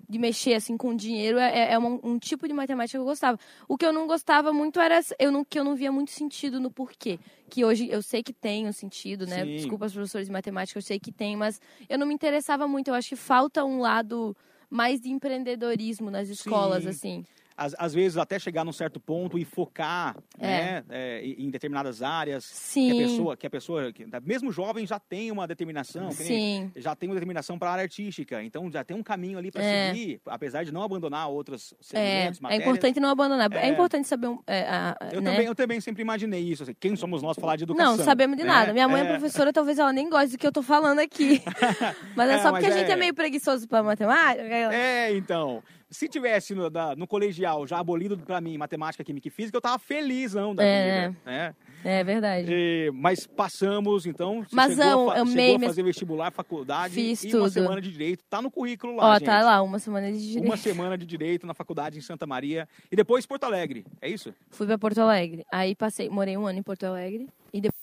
[0.09, 1.39] de mexer assim com dinheiro.
[1.39, 3.39] É, é um, um tipo de matemática que eu gostava.
[3.69, 6.61] O que eu não gostava muito era eu não, que eu não via muito sentido
[6.61, 7.19] no porquê.
[7.49, 9.45] Que hoje eu sei que tem um sentido, né?
[9.45, 9.57] Sim.
[9.57, 12.89] Desculpa os professores de matemática, eu sei que tem, mas eu não me interessava muito.
[12.89, 14.37] Eu acho que falta um lado
[14.69, 16.89] mais de empreendedorismo nas escolas, Sim.
[16.89, 17.25] assim.
[17.57, 20.47] Às, às vezes até chegar num certo ponto e focar É.
[20.47, 22.99] né, é, em determinadas áreas que a Sim.
[22.99, 26.71] pessoa que a pessoa que, mesmo jovem já tem uma determinação nem- Sim.
[26.77, 29.63] já tem uma determinação para a área artística então já tem um caminho ali para
[29.63, 29.89] É.
[29.89, 33.53] seguir apesar de não abandonar outros É, segmentos é matérias importante não abandonar.
[33.53, 33.69] É, É.
[33.69, 35.31] importante saber, um- é, a- eu né?
[35.31, 38.37] também eu também sempre imaginei isso assim, quem somos nós falar de educação Não, sabemos
[38.37, 38.49] de né?
[38.51, 38.73] nada.
[38.73, 39.09] Minha mãe é, É.
[39.09, 41.43] professora, talvez ela nem goste do que eu tô falando aqui.
[42.17, 44.43] mas é, É, só porque a gente é- é meio preguiçoso pra matemática.
[44.43, 45.63] É, então.
[45.97, 49.63] Se tivesse no, da- no colegial já abolido pra mim matemática, química e física, eu
[49.63, 51.09] tava felizão da É.
[51.09, 51.21] vida.
[51.25, 51.55] Né?
[51.83, 52.49] É verdade.
[52.53, 54.43] E- mas passamos, então.
[54.45, 57.45] você Mas chegou, eu- a, eu chegou amei a fazer vestibular, faculdade Fiz e tudo.
[57.45, 58.23] uma semana de direito.
[58.29, 59.25] Tá no currículo lá, Ó, gente.
[59.25, 60.45] tá lá, uma semana de direito.
[60.45, 62.69] Uma semana de direito na faculdade em Santa Maria.
[62.93, 63.87] E depois Porto Alegre.
[63.99, 64.35] É isso?
[64.51, 65.47] Fui pra Porto Alegre.
[65.51, 67.27] Aí passei, morei um ano em Porto Alegre.
[67.55, 67.81] E depois,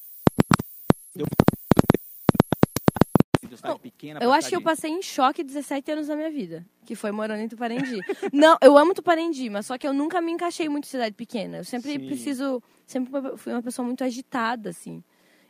[3.55, 6.65] De cidade pequena eu acho que eu passei em choque 17 anos da minha vida.
[6.85, 7.99] Que foi morando em Tuparendi.
[8.33, 11.57] Não, eu amo Tuparendi, mas só que eu nunca me encaixei muito em cidade pequena.
[11.57, 11.99] Eu sempre Sim.
[12.07, 12.61] preciso.
[12.85, 15.01] Sempre fui uma pessoa muito agitada, assim.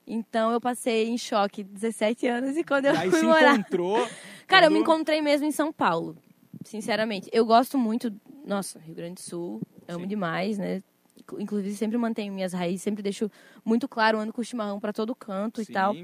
[0.06, 3.56] Então eu passei em choque 17 anos e quando eu E aí fui se morar.
[3.58, 4.08] encontrou.
[4.48, 6.16] Cara, eu me quando- encontrei mesmo em São Paulo.
[6.64, 7.30] Sinceramente.
[7.34, 8.14] Eu gosto muito.
[8.46, 9.62] Nossa, Rio Grande do Sul.
[9.88, 10.08] Amo Sim.
[10.08, 10.82] demais, né?
[11.20, 13.30] Inclu- Inclusive, sempre mantenho minhas raízes, sempre deixo
[13.66, 15.74] muito claro, ando com chimarrão para todo canto e Sim.
[15.74, 15.96] tal.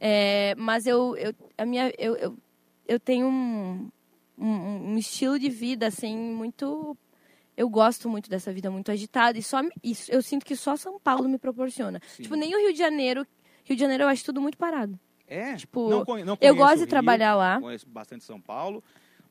[0.00, 2.36] É, mas eu, eu, a minha, eu, eu,
[2.86, 3.90] eu tenho um,
[4.38, 4.46] um,
[4.92, 6.96] um estilo de vida, assim, muito.
[7.56, 9.38] Eu gosto muito dessa vida muito agitada.
[9.38, 12.00] E só isso, eu sinto que só São Paulo me proporciona.
[12.08, 12.24] Sim.
[12.24, 13.26] Tipo, nem o Rio de Janeiro.
[13.64, 14.98] Rio de Janeiro eu acho tudo muito parado.
[15.26, 17.60] É, Tipo, não conhe- não Eu gosto de Rio, trabalhar lá.
[17.60, 18.82] Conheço bastante São Paulo,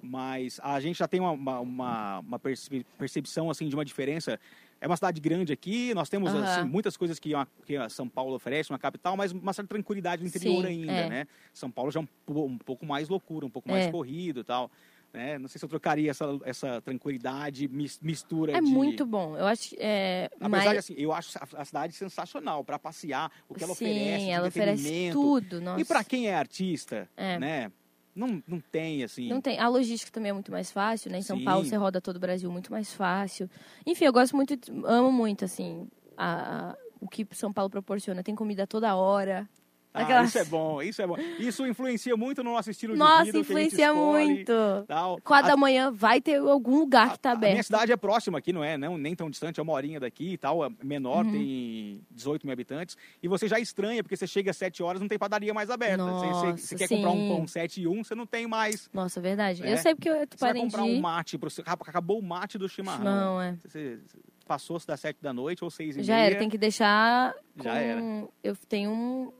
[0.01, 4.39] mas a gente já tem uma, uma, uma- uma perce- percepção assim de uma diferença.
[4.83, 6.43] É uma cidade grande aqui, nós temos Aham.
[6.43, 10.21] assim, muitas coisas que, a, que São Paulo oferece, uma capital, mas uma certa tranquilidade
[10.21, 11.09] no interior Sim, ainda, é.
[11.09, 11.27] né?
[11.53, 13.91] São Paulo já é um, um pouco mais loucura, um pouco mais É.
[13.91, 14.69] corrido e tal.
[15.13, 15.37] Né?
[15.37, 18.67] Não sei se eu trocaria essa, essa tranquilidade, mis- mistura É de...
[18.67, 19.37] muito bom.
[19.37, 19.73] Eu acho.
[19.79, 23.73] É, Apesar mas, de, assim, eu acho a, cidade sensacional para passear, o que ela
[23.75, 25.61] sim, oferece, de ela oferece tudo.
[25.61, 25.79] Nossa.
[25.79, 27.39] E para quem é artista, É.
[27.39, 27.71] né?
[28.15, 29.27] Não, não tem, assim.
[29.27, 29.59] Não tem.
[29.59, 31.17] A logística também é muito mais fácil, né?
[31.17, 31.45] Em São Sim.
[31.45, 33.49] Paulo você roda todo o Brasil muito mais fácil.
[33.85, 38.23] Enfim, eu gosto muito, amo muito, assim, a, a- o que São Paulo proporciona.
[38.23, 39.49] Tem comida toda hora.
[39.93, 41.15] Ah, Aquelas- Isso é bom, isso é bom.
[41.37, 43.39] Isso influencia muito no nosso estilo de Nossa, vida.
[43.39, 44.53] o que a gente influencia escolhe, muito.
[44.87, 45.19] Tal.
[45.23, 47.65] Quatro A- da manhã vai ter algum lugar que tá a minha aberto.
[47.67, 48.75] cidade é próxima aqui, não é?
[48.75, 50.65] Não, nem tão distante, é uma horinha daqui e tal.
[50.65, 51.31] É menor, Uhum.
[51.31, 52.97] tem 18 mil habitantes.
[53.21, 56.03] E você já estranha, porque você chega às 7 horas não tem padaria mais aberta.
[56.03, 58.89] Você- você, Nossa, você quer comprar um pão 7 e 1, você não tem mais.
[58.91, 59.63] Nossa, verdade.
[59.63, 59.73] É.
[59.73, 62.67] Eu sei porque eu Você vai comprar um mate, pro seu- acabou o mate do
[62.67, 63.03] chimarrão.
[63.03, 63.55] Não, é.
[63.63, 63.99] Você
[64.47, 66.25] passou das 7 da noite ou 6 e Já meia.
[66.25, 67.33] era, tem que deixar.
[67.57, 68.01] Já com- era.
[68.43, 69.31] Eu tenho um,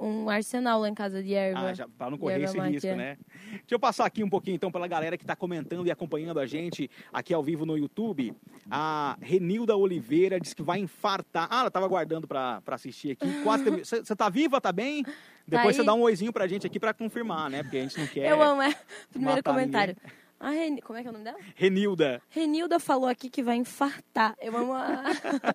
[0.00, 1.68] um arsenal lá em casa de erva.
[1.68, 2.94] Ah, já, pra não correr esse risco, é.
[2.94, 3.18] né?
[3.50, 6.46] Deixa eu passar aqui um pouquinho, então, pela galera que está comentando e acompanhando a
[6.46, 8.34] gente aqui ao vivo no YouTube.
[8.70, 11.48] A Renilda Oliveira disse que vai infartar.
[11.50, 13.42] Ah, ela estava aguardando para assistir aqui.
[13.42, 14.60] Quase teve- Você tá viva?
[14.60, 15.04] Tá bem?
[15.46, 15.86] Depois você aí.
[15.86, 17.62] dá um oizinho pra gente aqui para confirmar, né?
[17.62, 18.30] Porque a gente não quer.
[18.30, 18.74] Eu amo, é.
[19.12, 19.96] Primeiro comentário.
[20.44, 20.76] A Ren...
[20.76, 21.38] Como é que é o nome dela?
[21.54, 24.36] Renilda, Renilda falou aqui que vai infartar.
[24.38, 25.04] Eu amo a...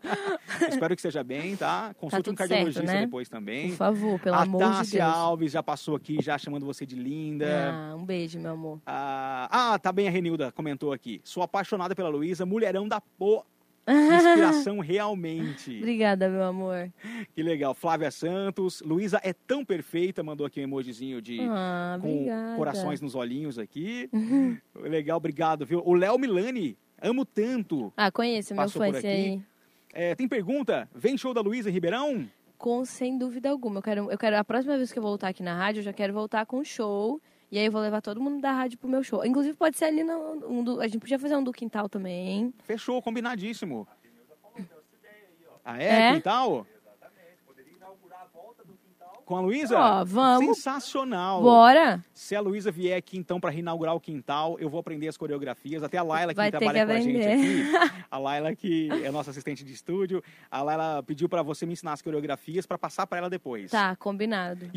[0.67, 1.93] espero que seja bem, tá?
[1.93, 3.06] Consulte tudo um cardiologista certo, né?
[3.06, 3.69] depois também.
[3.69, 5.04] Por favor, pelo a amor de Deus.
[5.04, 7.71] Alves já passou aqui, já chamando você de linda.
[7.71, 8.82] Ah, um beijo, meu amor.
[8.84, 11.21] Ah, ah, tá bem, a Renilda comentou aqui.
[11.23, 13.45] Sou apaixonada pela Luísa, mulherão da pô.
[14.15, 15.78] Inspiração realmente.
[15.78, 16.91] Obrigada, meu amor.
[17.36, 17.73] Que legal.
[17.73, 18.82] Flávia Santos.
[18.82, 22.56] Luísa é tão perfeita, mandou aqui um emojizinho de Ah, com obrigada.
[22.58, 24.10] corações nos olhinhos aqui.
[24.75, 25.82] legal, obrigado, viu?
[25.86, 27.91] O Léo Milani, amo tanto.
[27.97, 29.41] Ah, conheço, meu fã esse aí.
[29.91, 30.88] É, tem pergunta?
[30.93, 32.28] Vem show da Luísa em Ribeirão?
[32.58, 33.80] Com, sem dúvida alguma.
[33.80, 35.93] Eu quero, eu quero, a próxima vez que eu voltar aqui na rádio, eu já
[35.93, 37.19] quero voltar com show.
[37.52, 39.26] E aí eu vou levar todo mundo da rádio pro meu show.
[39.26, 40.48] Inclusive, pode ser ali no.
[40.48, 42.54] Um do, a gente podia fazer um do quintal também.
[42.64, 43.88] Fechou, combinadíssimo.
[45.66, 46.10] Ah, é?
[46.10, 46.14] É?
[46.14, 46.66] Quintal?
[49.26, 49.78] Com a Luísa?
[49.78, 50.58] Ó, vamos.
[50.58, 51.44] Sensacional.
[51.44, 52.04] Bora!
[52.16, 55.84] Se a Luísa vier aqui, então, para inaugurar o quintal, eu vou aprender as coreografias.
[55.84, 57.64] Até a Laila, que Vai trabalha que com a gente aqui.
[58.10, 60.24] A Laila, que é nossa assistente de estúdio.
[60.50, 63.70] A Laila pediu para você me ensinar as coreografias para passar para ela depois.
[63.70, 64.68] Tá, combinado.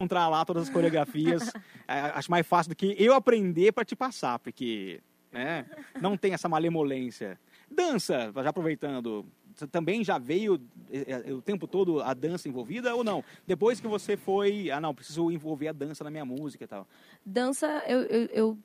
[0.00, 1.52] Encontrar lá todas as coreografias.
[1.92, 5.00] É, acho mais fácil do que eu aprender para te passar, porque
[5.32, 5.66] né,
[6.00, 7.36] não tem essa malemolência.
[7.68, 9.26] Dança, já aproveitando,
[9.72, 13.24] também já veio é, é, o tempo todo a dança envolvida ou não?
[13.44, 16.86] Depois que você foi, ah não, preciso envolver a dança na minha música e tal.
[17.26, 18.58] Dança, eu, eu, eu-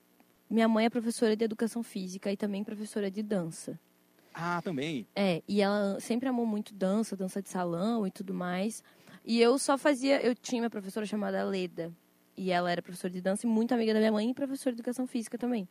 [0.48, 3.80] Minha mãe é professora de educação física e também professora de dança.
[4.36, 5.08] Ah, também.
[5.16, 8.84] É, e ela sempre amou muito dança, dança de salão e tudo mais.
[9.26, 10.22] E eu só fazia.
[10.22, 11.92] Eu tinha uma professora chamada Leda.
[12.38, 14.82] E ela era professora de dança e muito amiga da minha mãe e professora de
[14.82, 15.68] educação física também.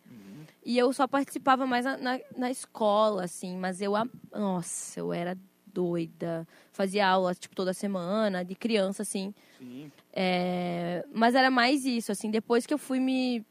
[0.64, 3.93] E eu só participava mais na, na, na escola, assim, mas eu.
[4.33, 5.37] Nossa, eu era
[5.67, 6.49] doida.
[6.73, 9.35] Fazia aula, tipo, toda semana, de criança, assim.
[9.59, 9.93] Sim.
[10.12, 13.45] É, mas era mais isso, assim, depois que eu fui me.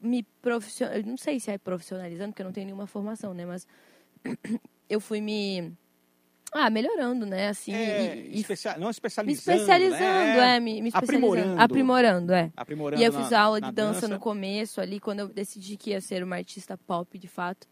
[0.00, 3.44] me profissional, não sei se é profissionalizando, porque eu não tenho nenhuma formação, né?
[3.44, 3.66] Mas
[4.88, 5.72] eu fui me.
[6.56, 7.48] Ah, melhorando, né?
[7.48, 10.56] Assim, É, e, especia- não me especializando, especializando, né?
[10.56, 11.26] é, me, me especializando.
[11.58, 11.60] Aprimorando.
[11.60, 12.52] Aprimorando, é.
[12.56, 15.76] Aprimorando E eu na- fiz aula na de dança, no começo ali, quando eu decidi
[15.76, 17.66] que ia ser uma artista pop, de fato.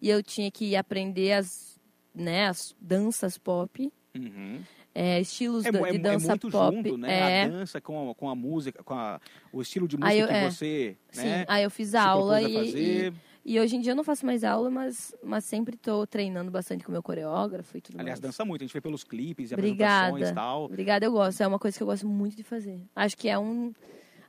[0.00, 1.80] E eu tinha que aprender as,
[2.14, 4.60] né, as danças pop, Uhum.
[4.94, 6.76] é, estilos É, é de mu- dança é muito pop.
[6.76, 7.18] junto, né?
[7.18, 9.20] É, A dança com a, com a música, com a-
[9.52, 10.48] o estilo de música eu- que é.
[10.50, 11.24] você sim.
[11.24, 13.12] né, Aí eu fiz se aula a e, e,
[13.48, 16.84] e hoje em dia eu não faço mais aula, mas, mas sempre estou treinando bastante
[16.84, 18.30] com o meu coreógrafo e tudo Aliás, mais.
[18.30, 20.08] dança muito, a gente vê pelos clipes e Obrigada.
[20.08, 20.64] apresentações e tal.
[20.64, 21.42] Obrigada, eu gosto.
[21.42, 22.78] É uma coisa que eu gosto muito de fazer.
[22.94, 23.72] Acho que é um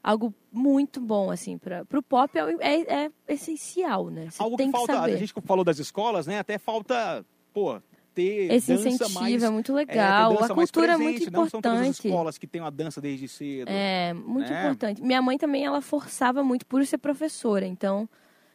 [0.01, 4.29] algo muito bom, assim, para o pop é, é, é essencial, né?
[4.29, 5.13] Você Algo tem que falta, saber.
[5.13, 6.39] a gente falou das escolas, né?
[6.39, 7.81] Até falta, pô,
[8.13, 10.29] ter Esse dança incentivo mais, é muito é, legal.
[10.29, 12.07] ter dança a cultura é presente, muito Não são todas as importante.
[12.07, 13.67] escolas que têm a dança desde cedo.
[13.67, 14.61] É, muito né?
[14.61, 15.01] importante.
[15.01, 18.09] Minha mãe também, ela forçava muito por ser professora, então,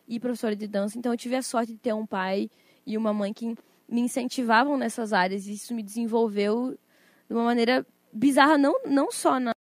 [0.07, 0.99] e professora de dança.
[0.99, 2.51] Então, eu tive a sorte de ter um pai
[2.87, 3.55] e uma mãe que
[3.89, 5.47] me incentivavam nessas áreas.
[5.47, 6.77] E isso me desenvolveu
[7.29, 9.53] de uma maneira bizarra, não, não só na,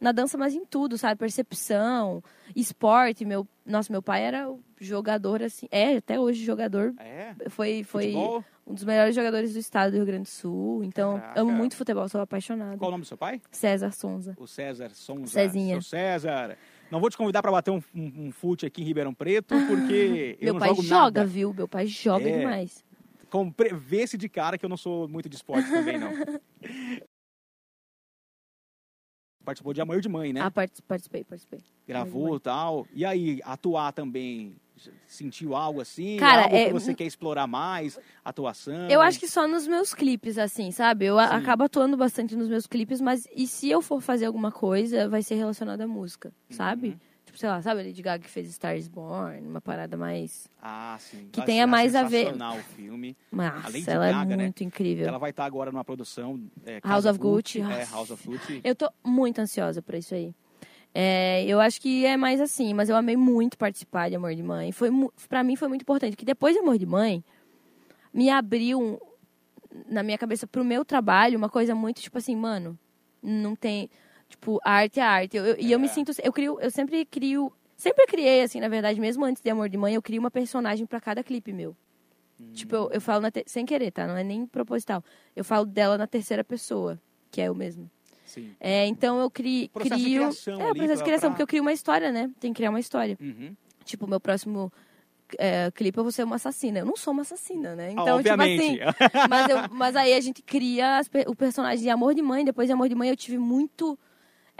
[0.00, 1.18] na dança, mas em tudo, sabe?
[1.18, 2.22] Percepção,
[2.56, 3.24] esporte.
[3.24, 6.94] Meu, nossa, meu pai era jogador, assim, é, até hoje jogador.
[6.98, 7.34] É?
[7.50, 8.44] Foi, foi Futebol?
[8.66, 10.82] um dos melhores jogadores do estado do Rio Grande do Sul.
[10.84, 11.40] Então, Caraca.
[11.40, 12.78] amo muito futebol, sou apaixonada.
[12.78, 13.42] Qual o nome do seu pai?
[13.50, 14.34] César Sonza.
[14.38, 15.26] O César Sonza.
[15.26, 15.80] Cezinha.
[15.82, 16.56] Seu César.
[16.90, 20.36] Não vou te convidar para bater um, um, um fute aqui em Ribeirão Preto, porque
[20.40, 21.24] eu Meu não pai jogo joga, nada.
[21.24, 21.54] viu?
[21.54, 22.38] Meu pai joga É.
[22.38, 22.84] demais.
[23.72, 26.10] Vê-se de cara que eu não sou muito de esporte também, não.
[29.44, 30.40] Participou de Amor de Mãe, né?
[30.40, 31.60] Ah, partic- participei, participei.
[31.86, 32.86] Gravou e tal.
[32.92, 34.54] E aí, atuar também,
[35.06, 36.16] sentiu algo assim?
[36.18, 37.98] Cara, algo é- que você quer explorar mais?
[38.24, 38.88] Atuação?
[38.88, 41.06] Eu acho que só nos meus clipes, assim, sabe?
[41.06, 41.24] Eu Sim.
[41.24, 45.22] acabo atuando bastante nos meus clipes, mas e se eu for fazer alguma coisa, vai
[45.22, 46.98] ser relacionada à música, sabe?
[47.30, 50.48] Tipo, sei lá, sabe a Lady Gaga que fez Stars Born, uma parada mais...
[50.60, 51.28] Ah, sim.
[51.30, 53.16] que Vai tenha mais a ver- o filme.
[53.30, 54.42] Nossa, Lady ela Gaga, é né?
[54.44, 55.06] muito incrível.
[55.06, 56.40] Ela vai estar agora numa produção...
[56.66, 57.60] é, House of Gucci.
[57.60, 57.92] É, Nossa.
[57.94, 58.60] House of Gucci.
[58.64, 60.34] Eu tô muito ansiosa pra isso aí.
[60.92, 64.42] É, eu acho que é mais assim, mas eu amei muito participar de Amor de
[64.42, 64.72] Mãe.
[64.72, 64.90] Foi,
[65.28, 67.22] pra mim foi muito importante, porque depois de Amor de Mãe,
[68.12, 68.98] me abriu um-
[69.88, 72.76] na minha cabeça pro meu trabalho uma coisa muito tipo assim, mano,
[73.22, 73.88] não tem.
[74.30, 75.36] Tipo, arte é arte.
[75.36, 75.88] Eu- eu- E eu me É.
[75.88, 76.12] sinto.
[76.22, 77.52] Eu, crio, eu sempre crio.
[77.76, 80.86] Sempre criei, assim, na verdade, mesmo antes de Amor de Mãe, eu crio uma personagem
[80.86, 81.76] pra cada clipe meu.
[82.54, 84.06] Tipo, eu, eu falo na te- sem querer, tá?
[84.06, 85.04] Não é nem proposital.
[85.36, 86.98] Eu falo dela na terceira pessoa,
[87.30, 87.90] que é eu mesmo.
[88.24, 88.54] Sim.
[88.60, 90.20] É, então eu cri, Processo de crio.
[90.22, 92.30] criação é, ali processo de criação, pra- porque eu crio uma história, né?
[92.40, 93.18] Tem que criar uma história.
[93.20, 93.54] Uhum.
[93.84, 94.72] Tipo, meu próximo
[95.38, 96.78] é, clipe eu vou ser uma assassina.
[96.80, 97.92] Eu não sou uma assassina, né?
[97.92, 98.72] Então, Obviamente.
[98.78, 99.28] tipo assim.
[99.28, 102.44] Mas, eu- mas aí a gente cria as o personagem de Amor de Mãe.
[102.44, 103.98] Depois de Amor de Mãe eu tive muito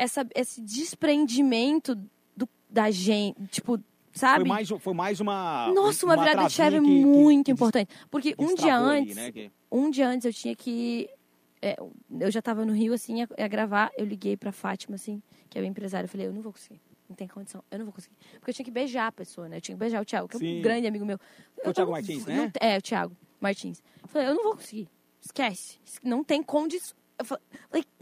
[0.03, 1.95] essa, esse desprendimento
[2.37, 3.41] do, da gente.
[3.49, 3.79] Tipo,
[4.13, 4.41] sabe?
[4.41, 5.71] Foi mais, foi mais uma.
[5.75, 7.91] Nossa, uma, virada de chave que- muito que importante.
[8.11, 11.09] Porque um dia antes, né, que- um dia antes eu tinha que.
[11.63, 11.77] é,
[12.19, 13.91] eu já tava no Rio, assim, a, a gravar.
[13.97, 16.07] Eu liguei pra Fátima, assim, que é o empresário.
[16.07, 16.81] Eu falei, eu não vou conseguir.
[17.09, 17.63] Não tem condição.
[17.71, 18.15] Eu não vou conseguir.
[18.39, 19.57] Porque eu tinha que beijar a pessoa, né?
[19.57, 20.59] Eu tinha que beijar o Thiago, que é Sim.
[20.61, 21.19] um grande amigo meu.
[21.57, 22.53] Foi o Eu Thiago não- Martins, não né?
[22.61, 23.83] é, o Thiago Martins.
[24.03, 24.89] Eu falei, eu não vou conseguir.
[25.21, 25.79] Esquece.
[26.05, 26.97] Não tem condição.
[27.19, 27.45] Eu falei,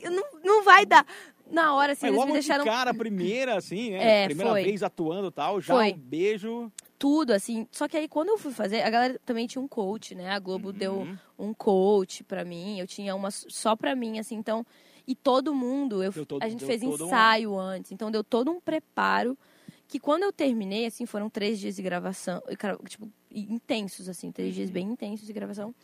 [0.04, 1.04] não, não vai dar.
[1.50, 4.22] Na hora, assim, Mas eles me deixaram de cara, a primeira, assim, né?
[4.22, 4.64] É, primeira foi.
[4.64, 5.92] vez atuando e tal, já Foi.
[5.92, 6.70] um beijo.
[6.98, 7.66] tudo, assim.
[7.70, 10.30] Só que aí, quando eu fui fazer, a galera também tinha um coach, né?
[10.30, 11.18] A Globo deu Uhum.
[11.38, 12.78] um coach pra mim.
[12.80, 14.34] Eu tinha uma só pra mim, assim.
[14.34, 14.66] Então,
[15.06, 17.92] e todo mundo, eu, Deu todo- a gente deu fez todo um- ensaio antes.
[17.92, 19.38] Então, deu todo um preparo.
[19.86, 22.42] Que quando eu terminei, assim, foram três dias de gravação.
[22.86, 24.30] Tipo, intensos, assim.
[24.32, 24.54] Três Uhum.
[24.56, 25.74] dias bem intensos de gravação.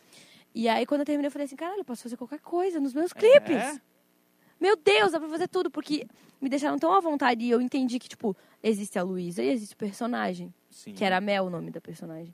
[0.53, 2.93] E aí, quando eu terminei, eu falei assim, caralho, eu posso fazer qualquer coisa nos
[2.93, 3.81] meus clipes.
[4.59, 5.69] Meu Deus, dá pra fazer tudo.
[5.69, 6.05] Porque
[6.41, 7.43] me deixaram tão à vontade.
[7.43, 10.93] E eu entendi que, tipo, existe a Luísa e existe o personagem Sim.
[10.93, 12.33] que era a Mel o nome da personagem.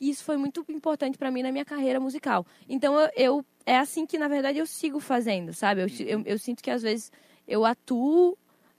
[0.00, 2.44] E isso foi muito importante pra mim na minha carreira musical.
[2.68, 5.82] Então eu, eu- é assim que na verdade eu sigo fazendo, sabe?
[5.82, 7.10] Eu, eu, eu sinto que às vezes
[7.46, 8.36] eu atuo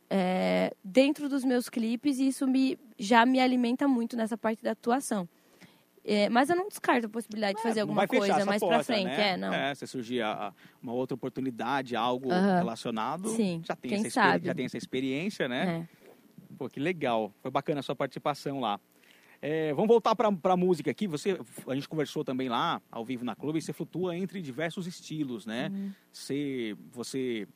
[0.09, 4.71] é, dentro dos meus clipes e isso me já me alimenta muito nessa parte da
[4.71, 5.27] atuação.
[6.07, 8.83] É, mas eu não descarto a possibilidade de fazer É, alguma coisa mais porta, pra
[8.83, 9.29] frente, né?
[9.31, 9.51] é, não.
[9.51, 14.09] É, se surgir a- a- uma outra oportunidade, algo relacionado, Sim, já tem, quem essa
[14.11, 14.45] sabe?
[14.45, 15.87] já tem essa experiência, né?
[15.91, 16.05] É.
[16.57, 17.33] Pô, que legal.
[17.41, 18.79] Foi bacana a sua participação lá.
[19.41, 21.07] É, vamos voltar para a música aqui.
[21.07, 24.85] Você, a gente conversou também lá, ao vivo na clube, e você flutua entre diversos
[24.87, 25.69] estilos, né?
[25.73, 25.91] Uhum.
[26.13, 27.47] Você, você,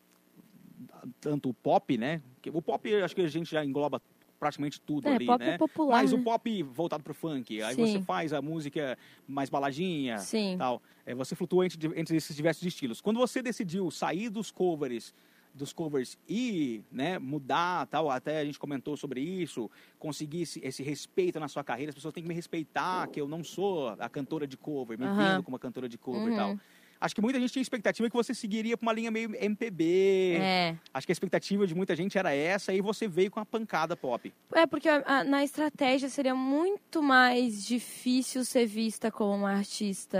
[1.22, 2.22] tanto o pop, né?
[2.52, 4.02] O pop, acho que a gente já engloba
[4.40, 5.54] praticamente tudo É, ali, pop né?
[5.56, 6.20] é popular, Mas o né?
[6.20, 7.76] pop voltado pro funk, aí Sim.
[7.76, 8.98] você faz a música
[9.28, 10.58] mais baladinha, Sim.
[10.58, 10.82] tal.
[11.06, 13.02] É, você flutua entre, entre esses diversos estilos.
[13.02, 15.14] Quando você decidiu sair dos covers,
[15.54, 20.84] dos covers e né, mudar, tal, até a gente comentou sobre isso, conseguir esse, esse
[20.84, 24.10] respeito na sua carreira, as pessoas têm que me respeitar, que eu não sou a
[24.10, 25.10] cantora de cover, me Aham.
[25.10, 26.34] vendo como a cantora de cover e Uhum.
[26.34, 26.56] tal.
[27.02, 30.38] Acho que muita gente tinha expectativa que você seguiria para uma linha meio MPB.
[30.42, 30.76] É.
[30.94, 33.96] Acho que a expectativa de muita gente era essa e você veio com a pancada
[33.96, 34.34] pop.
[34.54, 40.20] É, porque a- a- na estratégia seria muito mais difícil ser vista como uma artista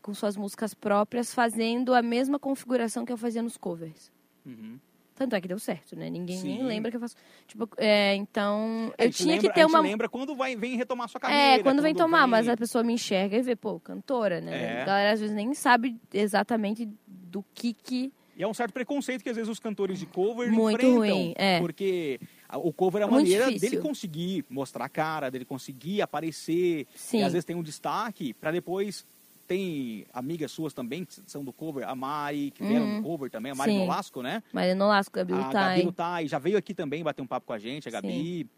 [0.00, 4.10] com suas músicas próprias, fazendo a mesma configuração que eu fazia nos covers.
[4.44, 4.78] Uhum.
[5.22, 6.10] Tanto é que deu certo, né?
[6.10, 6.48] Ninguém Sim.
[6.48, 7.14] nem lembra que eu faço.
[7.46, 8.92] Tipo, é, então.
[8.98, 9.80] A Eu tinha lembra- que ter uma.
[9.80, 11.60] lembra quando vai, vem retomar sua carreira.
[11.60, 14.78] É, quando vem tomar, mas a pessoa me enxerga e vê, pô, cantora, né?
[14.78, 14.82] É.
[14.82, 18.12] A galera às vezes nem sabe exatamente do que que.
[18.36, 20.96] E é um certo preconceito que às vezes os cantores de cover Muito enfrentam.
[20.98, 21.60] ruim, é.
[21.60, 22.18] Porque
[22.54, 23.70] o cover é a É muito maneira difícil.
[23.70, 26.86] dele conseguir mostrar a cara, dele conseguir aparecer.
[26.96, 27.18] Sim.
[27.20, 29.06] E às vezes tem um destaque para depois
[29.46, 32.96] tem amigas suas também que são do cover, a Mari, que vieram Uhum.
[32.96, 33.78] do cover também, a Mari Sim.
[33.78, 34.42] Nolasco, né?
[34.52, 35.82] Maria Nolasco, Gabi a Gabi Lutai.
[35.82, 38.48] Lutai, já veio aqui também bater um papo com a gente, a Gabi,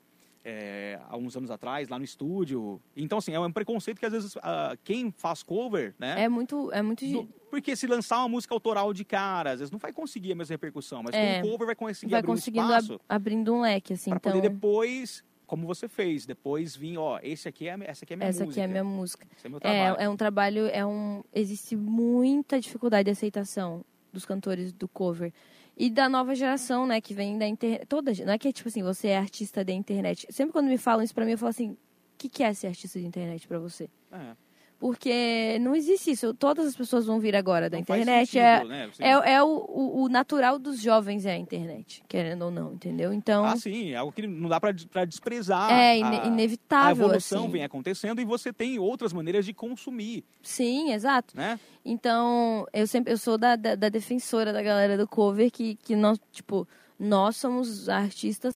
[0.44, 2.78] é, há uns anos atrás, lá no estúdio.
[2.96, 6.22] Então, assim, é um preconceito que às vezes ah, quem faz cover, né?
[6.22, 7.04] É muito, é muito...
[7.06, 10.34] do- porque se lançar uma música autoral de cara, às vezes não vai conseguir a
[10.34, 11.40] mesma repercussão, mas É.
[11.40, 14.10] com o cover vai conseguir vai abrir um conseguindo ab- espaço abrindo um leque, assim.
[14.10, 18.14] para Então, poder depois, como você fez, depois vir, ó, esse aqui é, essa aqui
[18.14, 18.60] é minha essa música.
[18.60, 19.26] aqui é a minha música.
[19.36, 19.96] Esse é meu trabalho.
[19.98, 21.22] É, é um trabalho, é um.
[21.34, 25.32] Existe muita dificuldade de aceitação dos cantores do cover.
[25.76, 27.84] E da nova geração, né, que vem da internet.
[27.86, 30.26] Toda, não é que é tipo assim, você é artista da internet.
[30.30, 31.78] Sempre quando me falam isso pra mim, eu falo assim: o
[32.16, 33.90] que, que é ser artista de internet pra você?
[34.12, 34.36] É.
[34.78, 36.34] Porque não existe isso.
[36.34, 38.26] Todas as pessoas vão vir agora da Não internet.
[38.26, 38.90] sentido, é, né?
[38.98, 43.12] É, é o, o, o natural dos jovens é a internet, querendo ou não, entendeu?
[43.12, 43.44] Então.
[43.44, 44.72] Ah, sim, é algo que não dá para
[45.06, 45.70] desprezar.
[45.70, 46.88] é a- ine- inevitável.
[47.04, 47.52] A evolução assim.
[47.52, 51.36] vem acontecendo e você tem outras maneiras de consumir, Sim, exato.
[51.36, 51.58] né?
[51.84, 55.94] Então, eu sempre eu sou da, da, da defensora da galera do cover que, que
[55.96, 56.66] nós, tipo,
[56.98, 58.52] nós somos artistas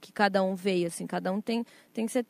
[0.00, 2.26] que cada um veio, assim, cada um tem, tem que ser,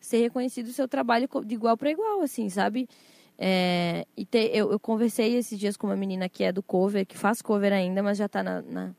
[0.00, 2.88] ser reconhecido o seu trabalho de igual para igual, assim, sabe?
[3.36, 7.06] É, e te- eu, eu conversei esses dias com uma menina que é do cover,
[7.06, 8.94] que faz cover ainda, mas já tá na, na-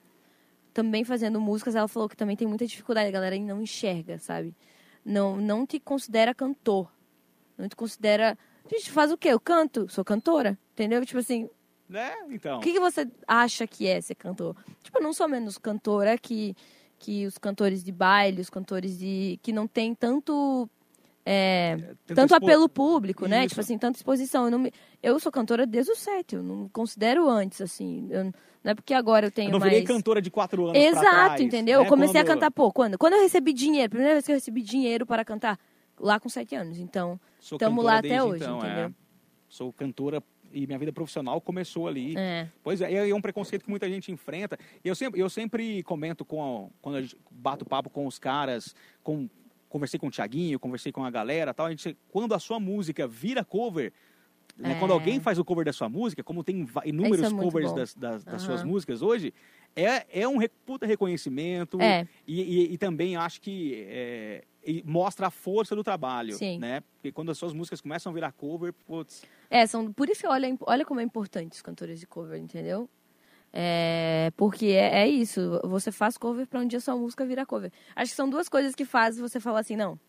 [0.73, 1.75] também fazendo músicas.
[1.75, 4.53] Ela falou que também tem muita dificuldade, a galera não enxerga, sabe?
[5.03, 6.89] Não, não te considera cantor.
[7.57, 8.37] Não te considera.
[8.71, 9.29] Gente, faz o quê?
[9.29, 9.89] Eu canto?
[9.89, 10.57] Sou cantora?
[10.73, 11.05] Entendeu?
[11.05, 11.49] Tipo assim,
[11.89, 12.13] Né?
[12.29, 12.59] Então.
[12.59, 14.55] o que, que você acha que é ser cantor?
[14.83, 16.55] Tipo, eu não sou menos cantora que,
[16.97, 19.37] que os cantores de baile, os cantores de.
[19.41, 20.69] que não tem tanto.
[21.25, 23.39] É, tenta tanto expor- apelo público, né?
[23.41, 23.49] Isso.
[23.49, 24.45] Tipo assim, tanta exposição.
[24.45, 24.71] Eu, não me-
[25.03, 28.07] eu sou cantora desde o sete, eu não considero antes, assim.
[28.09, 28.25] Eu-
[28.63, 29.71] não é porque agora eu tenho Eu não mais.
[29.71, 31.79] virei cantora de quatro anos Exato, trás, entendeu?
[31.79, 31.85] né?
[31.85, 32.97] Eu comecei Quando- a cantar, pô, quando?
[32.97, 35.57] Quando eu recebi dinheiro, primeira vez que eu recebi dinheiro para cantar,
[35.99, 36.77] lá com sete anos.
[36.79, 37.19] Então,
[37.59, 38.67] cantora lá até hoje, então, é.
[38.67, 38.93] entendeu?
[39.47, 42.15] Sou cantora e minha vida profissional começou ali.
[42.17, 42.47] é.
[42.63, 44.57] Pois é, é um preconceito que muita gente enfrenta.
[44.83, 49.29] E eu sempre, eu sempre comento com quando gente bato papo com os caras, com
[49.69, 53.07] conversei com o Thiaguinho, conversei com a galera, tal, a gente quando a sua música
[53.07, 53.93] vira cover,
[54.57, 54.79] né, É.
[54.79, 57.75] quando alguém faz o cover da sua música, como tem inúmeros é covers bom.
[57.75, 58.39] das, das, das Aham.
[58.39, 59.33] suas músicas hoje,
[59.75, 62.05] é, é um puta reconhecimento É.
[62.27, 64.43] e, e- e também acho que é,
[64.83, 66.57] mostra a força do trabalho, Sim.
[66.59, 66.81] né?
[66.95, 70.57] Porque quando as suas músicas começam a virar cover, putz, É, são, por isso olha,
[70.61, 72.89] olha como é importante os cantores de cover, entendeu?
[73.51, 77.71] É, porque é, é isso, você faz cover pra um dia sua música virar cover.
[77.95, 79.99] Acho que são duas coisas que fazem você falar assim, não,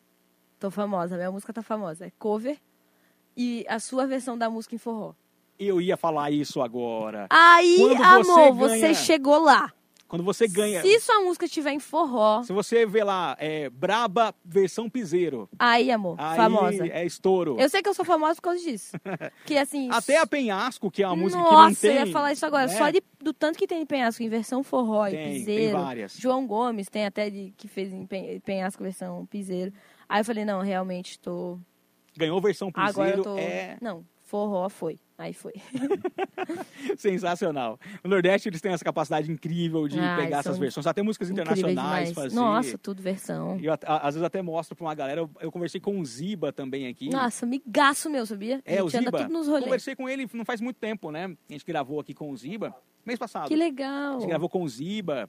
[0.59, 2.07] tô famosa, minha música tá famosa.
[2.07, 2.59] É cover
[3.37, 5.15] e a sua versão da música em forró.
[5.59, 7.27] eu ia falar isso agora.
[7.31, 9.73] Aí, Quando você amor, ganha- você chegou lá.
[10.11, 10.83] Quando você ganha.
[10.83, 15.49] Se sua música tiver em forró, Se você vê lá, é, Braba versão piseiro.
[15.57, 16.85] aí, amor, Aí famosa.
[16.89, 17.57] é estouro.
[17.61, 18.91] Eu sei que eu sou famosa por causa disso.
[19.47, 19.89] Que assim.
[19.93, 22.01] Até a Penhasco, que é uma música Nossa, que não tem.
[22.03, 22.67] eu ia falar isso agora.
[22.67, 22.77] né?
[22.77, 25.79] Só de, do tanto que tem em penhasco, em versão forró e Tem, tem piseiro.
[25.79, 26.17] várias.
[26.19, 29.73] João Gomes tem até de, que fez em pen- penhasco versão piseiro.
[30.09, 31.57] Aí eu falei, não, realmente tô.
[32.17, 33.39] Ganhou versão Agora piseiro, eu tô.
[33.39, 34.97] é Não, forró foi.
[35.19, 35.53] Aí foi.
[36.97, 37.79] sensacional.
[38.03, 40.87] No Nordeste eles têm essa capacidade incrível de Ai, pegar essas versões.
[40.87, 42.35] Até músicas internacionais fazer.
[42.35, 43.59] Nossa, tudo versão.
[43.61, 45.21] E eu, a- às vezes até mostro pra uma galera.
[45.23, 47.11] Eu, eu conversei com o Ziba também aqui.
[47.11, 48.63] Nossa, migaço meu, sabia?
[48.65, 49.11] é, a o Ziba.
[49.19, 49.65] tudo nos rolês.
[49.65, 51.25] Conversei com ele não faz muito tempo, né?
[51.49, 52.75] A gente gravou aqui com o Ziba.
[53.05, 53.49] Mês passado.
[53.49, 54.17] Que legal.
[54.17, 55.29] A gente gravou com o Ziba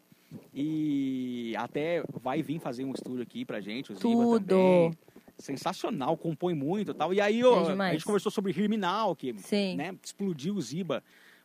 [0.53, 4.45] e até vai vir fazer um estúdio aqui pra gente, o Ziba Tudo.
[4.45, 4.97] também.
[5.41, 7.13] Sensacional, compõe muito e tal.
[7.13, 9.33] E aí É ó, a gente conversou sobre Herminal, que
[9.75, 11.03] né, explodiu o Ziba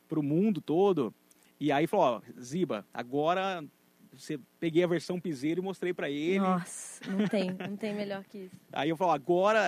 [0.08, 1.12] pro mundo todo.
[1.58, 3.64] E aí falou, ó, Ziba, agora
[4.18, 6.38] você peguei a versão piseiro e mostrei pra ele.
[6.40, 8.56] Nossa, não tem, não tem melhor que isso.
[8.72, 9.58] Aí eu falo, agora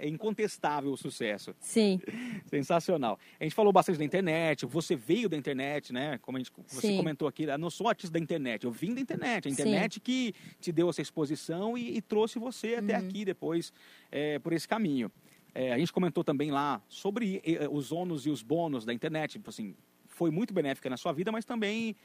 [0.00, 1.54] é incontestável o sucesso.
[1.60, 2.00] Sim,
[2.46, 3.18] Sensacional.
[3.38, 6.18] A gente falou bastante da internet, você veio da internet, né?
[6.18, 6.96] Como a gente, você Sim.
[6.96, 9.46] comentou aqui, eu não sou artista da internet, eu vim da internet.
[9.46, 9.54] A Sim.
[9.54, 13.04] internet que te deu essa exposição e, e trouxe você até Uhum.
[13.06, 13.72] aqui depois
[14.10, 15.10] é, por esse caminho.
[15.54, 19.32] É, a gente comentou também lá sobre os ônus e os bônus da internet.
[19.32, 19.74] Tipo assim,
[20.06, 21.98] foi muito benéfica na sua vida, mas também ta-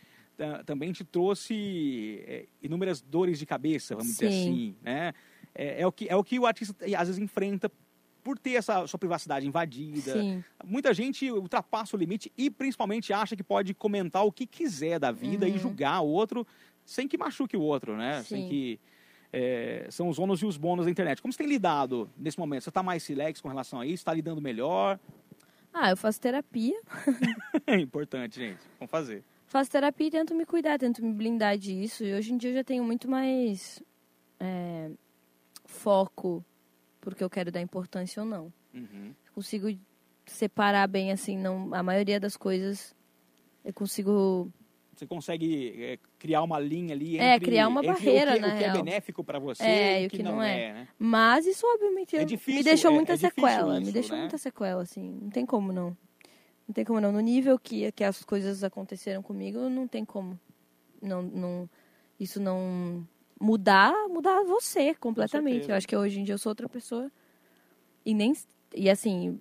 [0.65, 4.41] também te trouxe é, inúmeras dores de cabeça, vamos dizer Sim.
[4.41, 5.13] assim, né?
[5.55, 7.71] É, é o que é o que o artista às vezes enfrenta
[8.23, 10.13] por ter essa sua privacidade invadida.
[10.13, 10.43] sim.
[10.65, 15.11] Muita gente ultrapassa o limite e principalmente acha que pode comentar o que quiser da
[15.11, 16.47] vida e julgar o outro
[16.85, 18.23] sem que machuque o outro, né?
[18.23, 18.43] Sem Uhum.
[18.45, 18.49] Sim.
[18.49, 18.79] que
[19.31, 21.21] é, são os ônus e os bônus da internet.
[21.21, 22.63] Como você tem lidado nesse momento?
[22.63, 23.95] Você está mais relax com relação a isso?
[23.95, 24.99] Está lidando melhor?
[25.73, 26.79] Ah, eu faço terapia.
[27.67, 28.59] É importante, gente.
[28.79, 29.23] Vamos fazer.
[29.54, 32.04] Faço terapia e tento me cuidar, tento me blindar disso.
[32.04, 33.84] E hoje em dia eu já tenho muito mais
[34.39, 34.89] é,
[35.64, 36.43] foco
[36.99, 38.51] porque eu quero dar importância ou não.
[38.74, 39.14] Uhum.
[39.36, 39.68] consigo
[40.26, 42.95] separar bem, assim, não, a maioria das coisas
[43.64, 44.51] eu consigo
[44.95, 48.39] você consegue é, criar uma linha ali é, entre, é, criar uma barreira, o que,
[48.39, 48.76] na o que real.
[48.76, 50.64] é benéfico para você é, e o que, que não, não, é.
[50.64, 50.88] é né?
[50.97, 53.78] Mas isso, obviamente, é difícil, me deixou é, muita é sequela.
[53.78, 54.22] Isso, me deixou né?
[54.22, 55.20] muita sequela, assim.
[55.22, 55.95] Não tem como não.
[56.68, 57.11] Não tem como não.
[57.11, 60.39] No nível que, que as coisas aconteceram comigo, não tem como.
[61.01, 61.70] Não, não,
[62.20, 63.05] isso não
[63.39, 65.70] mudar, mudar você completamente.
[65.70, 67.11] Eu acho que hoje em dia eu sou outra pessoa.
[68.05, 68.34] E nem.
[68.76, 69.39] E assim,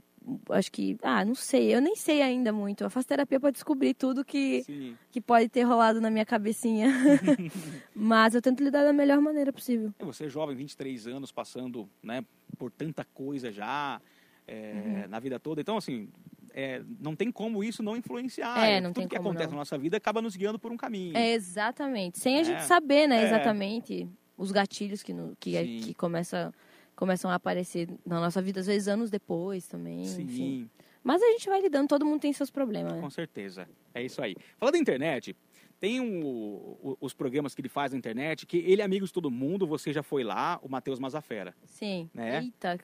[0.50, 2.84] acho que, ah, não sei, eu nem sei ainda muito.
[2.84, 6.88] Eu faço terapia para descobrir tudo que, que pode ter rolado na minha cabecinha.
[7.94, 9.92] Mas eu tento lidar da melhor maneira possível.
[10.00, 12.24] Você é jovem, 23 anos, passando né,
[12.58, 14.00] por tanta coisa já
[14.46, 14.72] é,
[15.04, 15.08] uhum.
[15.08, 15.60] na vida toda.
[15.60, 16.08] Então, assim,
[16.54, 18.66] é, não tem como isso não influenciar.
[18.66, 19.52] É, não Tudo que acontece não.
[19.52, 21.16] na nossa vida acaba nos guiando por um caminho.
[21.16, 22.18] É, exatamente.
[22.18, 23.26] Sem a gente saber, né, É.
[23.26, 26.52] exatamente os gatilhos que, no, que, que começa,
[26.96, 30.04] começam a aparecer na nossa vida, às vezes anos depois também.
[30.04, 30.70] Sim, enfim.
[31.02, 32.92] Mas a gente vai lidando, todo mundo tem seus problemas.
[32.94, 33.00] Né?
[33.00, 33.68] com certeza.
[33.94, 34.36] É isso aí.
[34.56, 35.34] Falando da internet,
[35.80, 39.30] tem um, os programas que ele faz na internet, que ele é amigo de todo
[39.30, 41.54] mundo, você já foi lá, o Matheus Mazafera.
[41.66, 42.08] Sim.
[42.14, 42.42] Né?
[42.44, 42.78] Eita.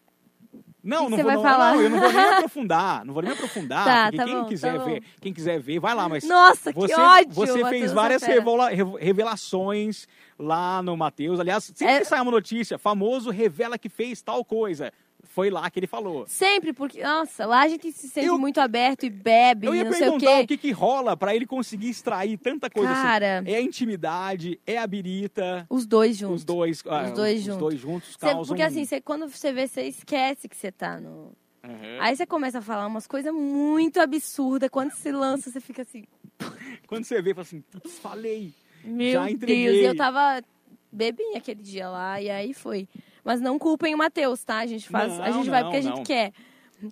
[0.82, 1.74] Não, que não você vou não, falar?
[1.74, 4.44] não, eu não vou nem aprofundar, não vou nem aprofundar, Tá, porque tá quem bom,
[4.46, 7.32] quiser tá ver, quem quiser ver, vai lá, mas Nossa, você, que ódio!
[7.34, 10.06] você fez Matheus várias revola- rev- revelações
[10.38, 11.40] lá no Matheus.
[11.40, 14.92] Aliás, sempre É- que sai uma notícia, famoso revela que fez tal coisa.
[15.30, 16.24] Foi lá que ele falou.
[16.26, 19.84] Sempre, porque, nossa, lá a gente se sente Eu- muito aberto e bebe, Eu ia
[19.84, 20.42] não sei o perguntar quê.
[20.42, 23.38] o que, que rola pra ele conseguir extrair tanta coisa Cara.
[23.40, 23.50] assim.
[23.52, 26.36] É a intimidade, é a birita, Os dois juntos.
[26.38, 27.60] os dois, ah, dois os juntos.
[27.60, 28.44] dois juntos Cê- causam...
[28.46, 31.32] porque assim, cê, quando você vê, você esquece que você tá no.
[31.62, 31.98] Uhum.
[32.00, 34.70] Aí você começa a falar umas coisas muito absurdas.
[34.70, 36.04] Quando se lança, você fica assim,
[36.88, 38.52] Quando você vê, fala assim, "Putz, falei.
[38.82, 39.32] meu Já Deus.
[39.34, 39.82] entreguei.
[39.82, 40.42] E eu tava
[40.90, 42.88] bebinha aquele dia lá, e aí foi.
[43.24, 44.58] Mas não culpem o Matheus, tá?
[44.58, 45.12] A gente faz.
[45.20, 45.96] a Não, gente vai não, porque a não.
[45.96, 46.32] gente quer.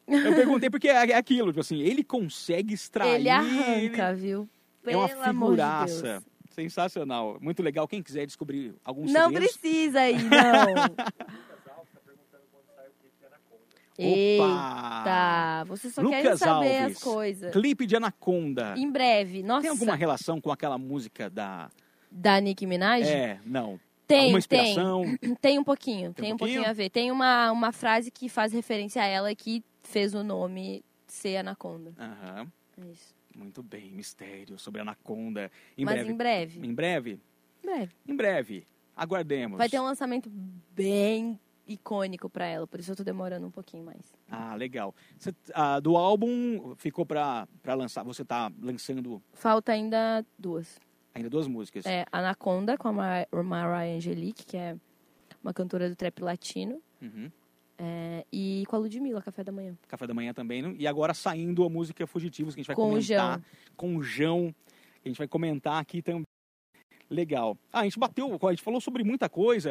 [0.09, 3.15] Eu perguntei porque é é aquilo, tipo assim, ele consegue extrair...
[3.21, 4.49] Ele arranca, viu?
[4.85, 6.03] É uma Pelo amor de figuraça.
[6.03, 6.25] Deus.
[6.51, 7.37] Sensacional.
[7.41, 7.87] Muito legal.
[7.87, 9.57] Quem quiser descobrir alguns Não segredos...
[9.57, 10.97] precisa ir, não.
[13.99, 15.03] Opa!
[15.03, 17.53] Eita, você só quer Lucas saber Alves, as coisas.
[17.53, 18.75] Clipe de Anaconda.
[18.77, 19.43] Em breve.
[19.43, 21.71] Nossa, Tem alguma relação com aquela música da...
[22.11, 23.09] da Nicki Minaj?
[23.09, 23.81] É, não.
[24.07, 24.61] Tem, Alguma tem.
[24.71, 25.05] inspiração?
[25.41, 26.71] Tem um pouquinho, Tem tem, um pouquinho pouquinho?
[26.71, 26.91] a ver.
[26.91, 31.93] Tem uma, uma frase que faz referência a ela que fez o nome ser Anaconda.
[31.99, 32.47] Aham.
[32.81, 33.15] É isso.
[33.35, 35.51] Muito bem, mistério sobre Anaconda.
[35.77, 36.13] Em Mas breve.
[36.13, 36.67] em breve.
[36.67, 37.21] Em breve?
[37.63, 37.93] Em breve.
[38.09, 38.67] Em breve.
[38.97, 39.59] Aguardemos.
[39.59, 40.31] Vai ter um lançamento
[40.75, 44.01] bem icônico pra ela, por isso eu tô demorando um pouquinho mais.
[44.31, 44.95] Ah, legal.
[45.19, 48.05] Você- ah, do álbum ficou pra lançar.
[48.05, 50.79] Você tá lançando Falta ainda duas.
[51.17, 51.85] Ainda duas músicas.
[51.87, 54.77] É Anaconda com a Mar Mariah Angelique, que é
[55.43, 57.31] uma cantora do trap latino, Uhum.
[57.79, 59.77] é, e com a Ludmilla, Café da Manhã.
[59.89, 60.63] Café da manhã também.
[60.63, 60.75] né?
[60.79, 63.43] E agora saindo a música Fugitivos, que a gente vai Com o comentar.
[63.77, 64.55] Com o Jão.
[65.03, 66.25] Que a gente vai comentar aqui também.
[67.09, 67.57] Legal.
[67.73, 69.71] Ah, a gente bateu, a gente falou sobre muita coisa.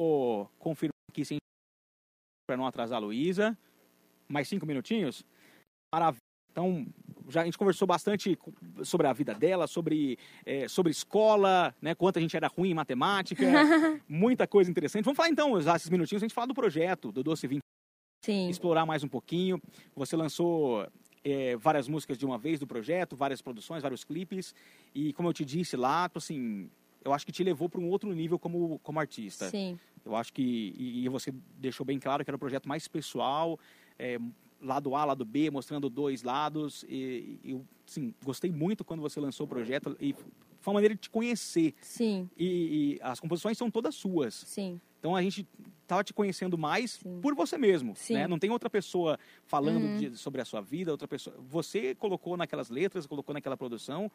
[0.00, 1.38] Vou confirmar aqui sem
[2.48, 3.56] para não atrasar a Luísa.
[4.28, 5.24] Mais cinco minutinhos.
[5.94, 6.18] Maravilha.
[6.50, 6.84] Então,
[7.28, 8.38] já a gente conversou bastante
[8.82, 11.94] sobre a vida dela, sobre, eh, sobre escola, né?
[11.94, 13.44] Quanto a gente era ruim em matemática.
[14.08, 15.04] muita coisa interessante.
[15.04, 17.60] Vamos falar então, usar esses minutinhos, a gente falar do projeto, do Doce 20
[18.24, 18.48] Sim.
[18.48, 19.60] explorar mais um pouquinho.
[19.94, 20.86] Você lançou
[21.24, 24.54] é, várias músicas de uma vez do projeto, várias produções, vários clipes.
[24.94, 26.70] E como eu te disse lá, tipo assim,
[27.04, 29.48] eu acho que te levou para um outro nível como, como artista.
[29.50, 29.78] Sim.
[30.04, 33.58] Eu acho que, e, e você deixou bem claro que era um projeto mais pessoal,
[33.98, 34.18] é,
[34.60, 36.84] lado A, lado B, mostrando dois lados.
[36.88, 40.12] E, eu, assim, gostei muito quando você lançou o projeto e
[40.60, 41.74] foi uma maneira de te conhecer.
[41.80, 42.28] Sim.
[42.36, 44.34] E, e as composições são todas suas.
[44.34, 44.80] Sim.
[44.98, 45.46] Então a gente
[45.82, 47.20] estava te conhecendo mais Sim.
[47.20, 48.14] por você mesmo, Sim.
[48.14, 48.26] né?
[48.26, 49.96] Não tem outra pessoa falando Uhum.
[49.98, 51.36] de- sobre a sua vida, outra pessoa.
[51.48, 54.10] Você colocou naquelas letras, colocou naquela produção,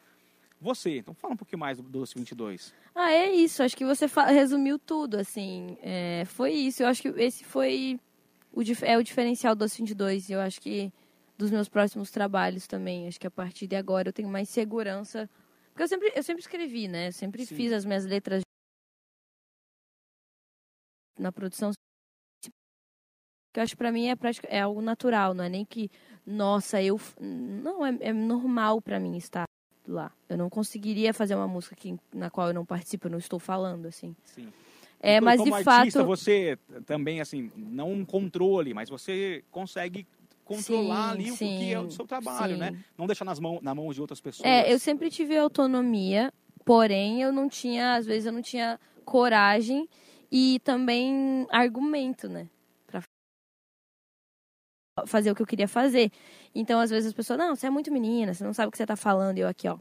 [0.60, 0.98] você.
[0.98, 2.74] Então fala um pouquinho mais do Doce 22.
[2.94, 3.62] Ah, é isso.
[3.62, 5.76] Acho que você resumiu tudo, assim.
[5.82, 6.82] É, foi isso.
[6.82, 7.98] Eu acho que esse foi
[8.54, 10.30] o, é o diferencial do 22.
[10.30, 10.92] Eu acho que
[11.36, 13.08] dos meus próximos trabalhos também.
[13.08, 15.28] Acho que a partir de agora eu tenho mais segurança.
[15.70, 17.08] Porque eu sempre, eu sempre escrevi, né?
[17.08, 17.56] Eu sempre Sim.
[17.56, 18.42] fiz as minhas letras
[21.18, 21.72] na produção.
[23.52, 25.90] Que eu acho que pra mim é, prática, é algo natural, não é nem que,
[26.26, 27.00] nossa, eu.
[27.20, 29.44] Não, é, é normal pra mim estar
[29.86, 30.12] lá.
[30.28, 33.38] Eu não conseguiria fazer uma música que, na qual eu não participo, eu não estou
[33.38, 34.16] falando, assim.
[34.24, 34.52] Sim.
[35.00, 36.06] É, E mas como de artista, fato.
[36.06, 40.06] você também assim, não um controle, mas você consegue
[40.44, 42.60] controlar Sim, ali o sim, que é o seu trabalho, sim.
[42.60, 42.84] né?
[42.96, 44.46] Não deixar nas mãos, na mão de outras pessoas.
[44.46, 46.32] É, eu sempre tive autonomia,
[46.64, 49.88] porém eu não tinha, às vezes eu não tinha coragem
[50.30, 52.48] e também argumento, né?
[52.86, 53.02] Pra...
[55.06, 56.10] fazer o que eu queria fazer.
[56.54, 58.76] Então, às vezes as pessoas, não, você é muito menina, você não sabe o que
[58.76, 59.38] você tá falando.
[59.38, 59.78] E eu aqui, ó.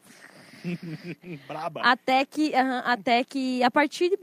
[1.47, 1.81] Braba.
[1.81, 4.17] Até que, até que a partir de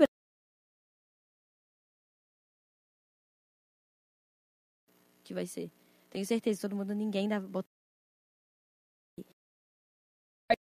[5.30, 5.70] que vai ser.
[6.10, 7.68] Tenho certeza, todo mundo, ninguém dá botar.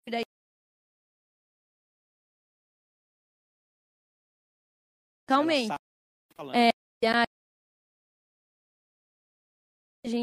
[0.07, 0.23] Daí.
[5.25, 5.73] Calmamente.
[6.53, 6.69] É,
[7.07, 7.25] a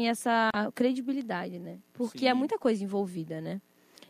[0.07, 1.81] essa credibilidade, né?
[1.93, 2.27] Porque é Sim.
[2.27, 3.61] é muita coisa envolvida, né?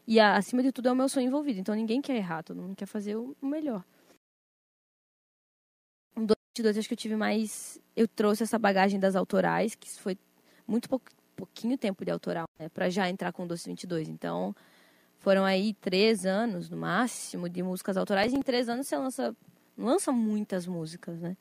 [0.05, 1.59] E acima de tudo é o meu sonho envolvido.
[1.59, 3.83] Então ninguém quer errar, todo mundo quer fazer o melhor.
[6.15, 7.81] Em 2022 acho que eu tive mais.
[7.95, 10.15] Eu trouxe essa bagagem das autorais, que foi
[10.67, 11.01] muito pou,
[11.35, 12.69] pouquinho tempo de autoral, né?
[12.69, 14.09] Pra já entrar com o Doce 22.
[14.09, 14.55] Então
[15.19, 18.33] foram aí três anos no máximo de músicas autorais.
[18.33, 19.35] E em três anos você lança.
[19.75, 21.37] Não lança muitas músicas, né?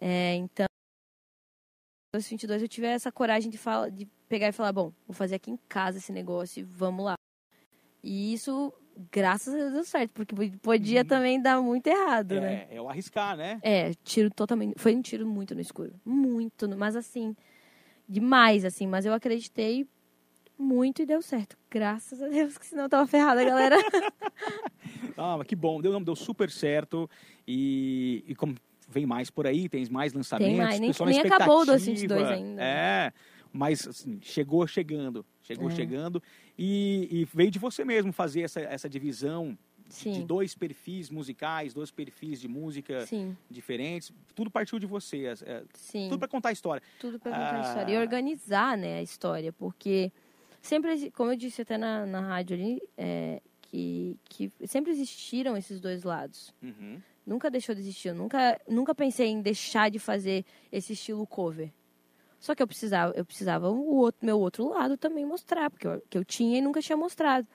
[0.00, 0.66] É, então.
[2.16, 5.50] 22 eu tive essa coragem de, fala, de pegar e falar, bom, vou fazer aqui
[5.50, 7.14] em casa esse negócio e vamos lá.
[8.02, 8.72] E isso,
[9.10, 11.04] graças a Deus, deu certo, porque podia hum.
[11.04, 12.66] também dar muito errado, é, né?
[12.70, 13.58] É o arriscar, né?
[13.62, 14.74] É, tiro totalmente.
[14.78, 15.92] Foi um tiro muito no escuro.
[16.04, 17.34] Muito, mas assim,
[18.08, 18.86] demais, assim.
[18.86, 19.86] Mas eu acreditei
[20.58, 21.56] muito e deu certo.
[21.70, 23.76] Graças a Deus, que senão eu tava ferrada, galera.
[25.16, 27.08] ah, que bom, deu, deu super certo.
[27.46, 28.54] E, e como
[28.88, 30.54] vem mais por aí, tem mais lançamentos.
[30.54, 32.62] Tem mais, nem, nem acabou o 222 ainda.
[32.62, 33.12] É,
[33.52, 35.74] mas assim, chegou chegando, chegou é.
[35.74, 36.22] chegando
[36.58, 39.56] e, e, veio de você mesmo fazer essa, essa divisão
[39.88, 40.12] Sim.
[40.12, 43.36] de dois perfis musicais, dois perfis de música Sim.
[43.50, 44.12] diferentes.
[44.34, 46.08] Tudo partiu de você, é, é Sim.
[46.08, 46.82] tudo para contar a história.
[46.98, 47.58] Tudo para contar ah...
[47.58, 50.10] a história e organizar, né, a história, porque
[50.60, 55.80] sempre, como eu disse até na, na rádio ali, é, que, que sempre existiram esses
[55.80, 56.54] dois lados.
[56.62, 57.00] Uhum.
[57.26, 58.08] Nunca deixou de existir.
[58.08, 61.72] Eu nunca, nunca pensei em deixar de fazer esse estilo cover.
[62.38, 66.02] Só que eu precisava, eu precisava o outro, meu outro lado também mostrar, porque eu,
[66.10, 67.48] que eu tinha e nunca tinha mostrado.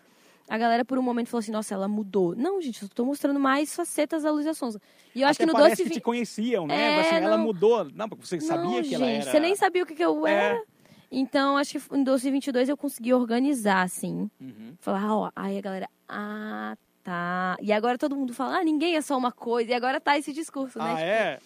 [0.49, 2.35] A galera, por um momento, falou assim, nossa, ela mudou.
[2.35, 4.81] Não, gente, eu estou mostrando mais facetas da Luísa Sonza.
[5.13, 5.83] E eu Até acho que no parece Doce...
[5.83, 6.75] que te conheciam, né?
[6.75, 7.85] É, assim, ela mudou.
[7.93, 9.31] Não, porque você não, sabia que gente, ela era...
[9.31, 10.33] você nem sabia o que, que eu é.
[10.33, 10.63] era.
[11.11, 14.29] Então, acho que em 2022 eu consegui organizar, assim.
[14.41, 14.73] Uhum.
[14.79, 17.55] Falar, ó, aí a galera, ah, tá.
[17.61, 19.71] E agora todo mundo fala, ah, ninguém é só uma coisa.
[19.71, 20.85] E agora tá esse discurso, né?
[20.85, 21.39] Ah, tipo, é?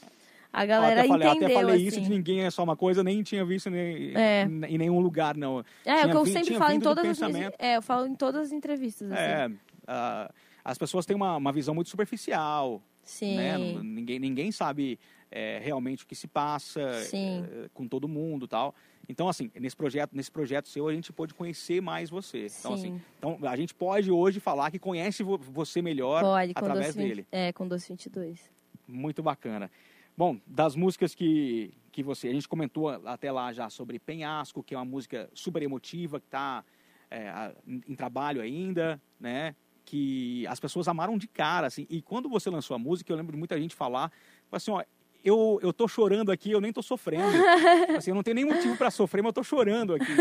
[0.53, 1.87] A galera até falei, entendeu, até falei assim.
[1.87, 4.43] isso de ninguém é só uma coisa, nem tinha visto nem, é.
[4.69, 5.65] em nenhum lugar, não.
[5.83, 8.43] É, tinha, o que eu sempre falo em todas as É, eu falo em todas
[8.43, 9.11] as entrevistas.
[9.11, 9.19] Assim.
[9.19, 10.33] É, uh,
[10.63, 12.79] as pessoas têm uma, uma visão muito superficial.
[13.01, 13.35] Sim.
[13.35, 13.57] Né?
[13.57, 14.99] Ninguém, ninguém sabe
[15.31, 18.75] é, realmente o que se passa é, com todo mundo tal.
[19.09, 22.47] Então, assim, nesse projeto, nesse projeto seu, a gente pode conhecer mais você.
[22.59, 27.25] Então, assim, então, a gente pode hoje falar que conhece você melhor pode, através dele.
[27.31, 28.49] É, com 222.
[28.87, 29.69] Muito bacana.
[30.15, 32.27] Bom, das músicas que, que você.
[32.27, 36.27] A gente comentou até lá já sobre Penhasco, que é uma música super emotiva, que
[36.27, 36.63] está
[37.09, 39.55] é, em trabalho ainda, né?
[39.85, 41.87] Que as pessoas amaram de cara, assim.
[41.89, 44.11] E quando você lançou a música, eu lembro de muita gente falar,
[44.51, 44.83] assim, ó,
[45.23, 47.23] eu, eu tô chorando aqui, eu nem tô sofrendo.
[47.97, 50.11] assim, eu não tenho nem motivo para sofrer, mas eu tô chorando aqui.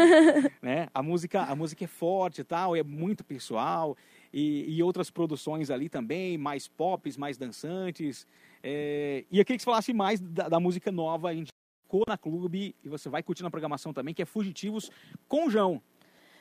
[0.62, 0.88] né?
[0.94, 3.96] A música, a música é forte e tal, é muito pessoal.
[4.32, 8.26] E, e outras produções ali também, mais pop, mais dançantes.
[8.62, 11.50] É, e eu queria que você falasse mais da, da música nova, a gente
[11.82, 14.90] ficou na clube e você vai curtir na programação também, que é Fugitivos
[15.28, 15.82] com João.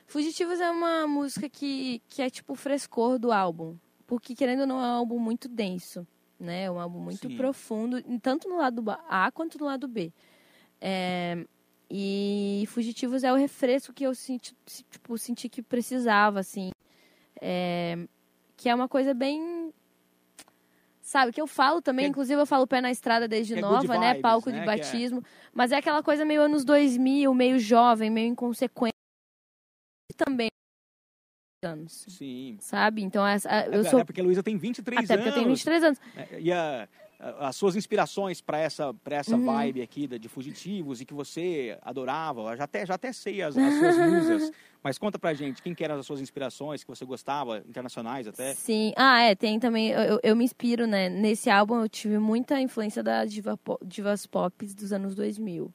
[0.05, 3.77] Fugitivos é uma música que, que é tipo o frescor do álbum.
[4.05, 6.05] Porque, querendo ou não, é um álbum muito denso.
[6.39, 6.63] Né?
[6.63, 7.37] É um álbum muito Sim.
[7.37, 10.11] profundo, tanto no lado A quanto no lado B.
[10.81, 11.45] É,
[11.89, 14.55] e Fugitivos é o refresco que eu senti,
[14.89, 16.71] tipo, senti que precisava, assim.
[17.39, 17.97] É,
[18.57, 19.60] que é uma coisa bem
[21.11, 23.97] Sabe, que eu falo também, que, inclusive eu falo pé na estrada desde é nova,
[23.97, 24.11] né?
[24.11, 24.55] Vibes, Palco né?
[24.55, 25.19] de é batismo.
[25.19, 25.23] É...
[25.53, 28.95] Mas é aquela coisa meio anos 2000, meio jovem, meio inconsequente.
[30.15, 30.47] Também
[31.65, 32.05] anos.
[32.07, 32.55] Sim.
[32.61, 33.03] Sabe?
[33.03, 34.05] Então, essa, eu Até sou...
[34.05, 35.11] porque a Luísa tem 23 Até anos.
[35.11, 35.99] Até porque eu tenho 23 anos.
[36.15, 36.87] É, e a,
[37.39, 39.45] as suas inspirações para essa, pra essa uhum.
[39.45, 43.57] vibe aqui de Fugitivos e que você adorava, eu já até, já até sei as,
[43.57, 44.51] as suas musas.
[44.83, 48.53] Mas conta pra gente, quem que eram as suas inspirações que você gostava, internacionais até?
[48.55, 51.07] Sim, ah, é, tem também, eu, eu me inspiro, né?
[51.07, 55.71] Nesse álbum eu tive muita influência da diva, divas pop dos anos 2000.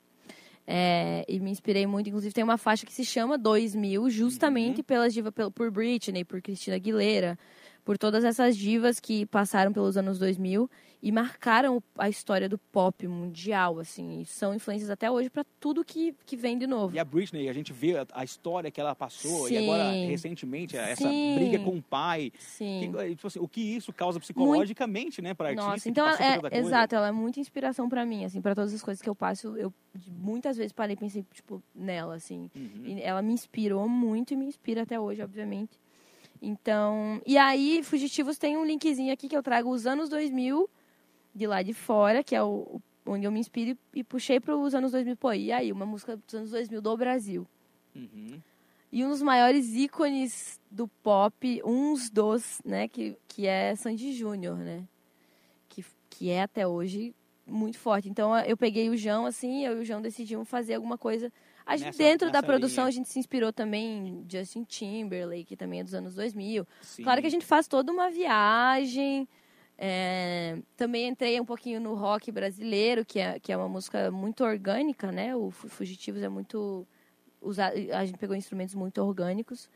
[0.66, 4.84] É, e me inspirei muito, inclusive tem uma faixa que se chama 2000, justamente uhum.
[4.84, 7.38] pelas divas, por Britney, por Cristina Aguilera,
[7.87, 10.68] por todas essas divas que passaram pelos anos 2000
[11.01, 15.84] e marcaram a história do pop mundial, assim, e são influências até hoje para tudo
[15.84, 16.97] que, que vem de novo.
[16.97, 19.55] E a Britney, a gente vê a, a história que ela passou Sim.
[19.55, 21.37] e agora recentemente essa Sim.
[21.37, 22.32] briga com o pai.
[22.41, 22.93] Sim.
[22.93, 25.28] Que, tipo assim, o que isso causa psicologicamente, muito...
[25.28, 25.70] né, para artista?
[25.70, 29.01] Nossa, então é, exato, ela é muita inspiração para mim, assim, para todas as coisas
[29.01, 29.72] que eu passo, eu
[30.09, 32.51] muitas vezes parei e pensei tipo nela, assim.
[32.57, 32.99] Uhum.
[33.01, 35.78] ela me inspirou muito e me inspira até hoje, obviamente.
[36.41, 40.68] Então, e aí, Fugitivos tem um linkzinho aqui que eu trago os anos 2000
[41.34, 44.74] de lá de fora, que é o, onde eu me inspiro e puxei para os
[44.74, 45.16] anos 2000.
[45.16, 47.47] Pô, e aí, uma música dos anos 2000 do Brasil.
[47.95, 48.41] Uhum.
[48.93, 54.57] E um dos maiores ícones do pop, uns dos, né, que, que é Sandy Júnior,
[54.57, 54.84] né?
[55.68, 57.14] Que, que é até hoje
[57.47, 58.09] muito forte.
[58.09, 61.32] Então eu peguei o João, assim, eu e o João decidimos fazer alguma coisa
[61.67, 62.89] a gente, nessa, dentro nessa da produção, linha.
[62.89, 66.67] a gente se inspirou também em Justin Timberlake, que também é dos anos 2000.
[66.81, 67.03] Sim.
[67.03, 69.29] Claro que a gente faz toda uma viagem.
[69.77, 74.45] É, também entrei um pouquinho no rock brasileiro, que é, que é uma música muito
[74.45, 75.35] orgânica, né?
[75.35, 76.87] O Fugitivos é muito.
[77.93, 79.69] A gente pegou instrumentos muito orgânicos.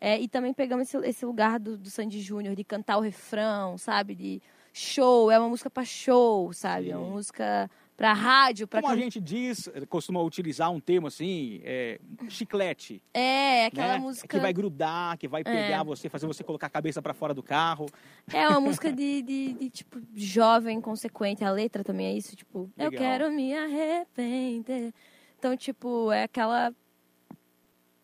[0.00, 3.76] É, e também pegamos esse, esse lugar do, do Sandy Júnior, de cantar o refrão,
[3.78, 4.14] sabe?
[4.14, 6.86] De show, é uma música para show, sabe?
[6.86, 6.92] Sim.
[6.92, 7.70] É uma música
[8.02, 13.00] para rádio, para como a gente diz, costuma utilizar um termo assim, é, chiclete.
[13.14, 13.98] É, aquela né?
[14.00, 15.84] música que vai grudar, que vai pegar é.
[15.84, 17.86] você, fazer você colocar a cabeça para fora do carro.
[18.32, 21.44] É uma música de, de, de, tipo jovem, consequente.
[21.44, 22.92] A letra também é isso, tipo, Legal.
[22.92, 24.92] eu quero me arrepender.
[25.38, 26.74] Então, tipo, é aquela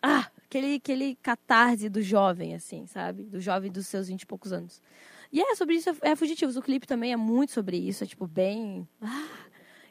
[0.01, 3.25] ah, aquele aquele catarse do jovem assim, sabe?
[3.25, 4.81] Do jovem dos seus vinte e poucos anos.
[5.33, 6.57] E é sobre isso, é Fugitivos.
[6.57, 8.89] O clipe também é muito sobre isso, é tipo bem.
[9.03, 9.29] Ah,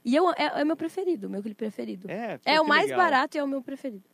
[0.08, 2.10] e eu, é, é meu preferido, meu clipe preferido.
[2.10, 2.98] É, é o mais legal.
[2.98, 4.06] barato e é o meu preferido.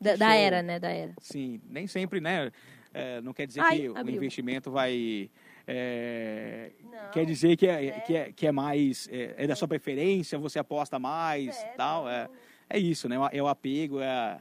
[0.00, 0.80] Da, da, era, né?
[0.80, 1.14] Da era.
[1.20, 2.50] Sim, nem sempre, né?
[2.92, 4.14] É, não quer dizer Ai, que abriu.
[4.14, 5.30] o investimento vai.
[5.64, 9.08] É, não, quer dizer que é, é, que é, que é mais.
[9.08, 12.08] É, é da sua preferência, você aposta mais é, tal.
[12.08, 12.28] É,
[12.68, 13.14] é isso, né?
[13.30, 14.40] É o apego, é,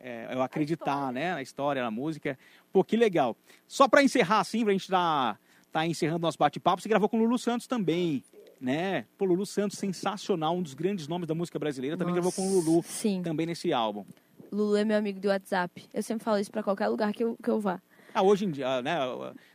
[0.00, 1.34] é, é o acreditar né?
[1.34, 2.38] na história, na música.
[2.72, 3.36] Pô, que legal.
[3.68, 5.40] Só para encerrar, assim, pra gente estar tá,
[5.70, 8.24] tá encerrando nosso bate-papo, você gravou com o Lulu Santos também
[8.60, 9.06] né?
[9.16, 12.50] Pô, Lulu Santos, sensacional, um dos grandes nomes da música brasileira, também Nossa, gravou com
[12.50, 13.22] o Lulu, sim.
[13.22, 14.04] também nesse álbum.
[14.50, 15.84] Lulu é meu amigo do WhatsApp.
[15.92, 17.80] Eu sempre falo isso para qualquer lugar que eu, que eu vá.
[18.14, 18.96] Ah, hoje em dia, né?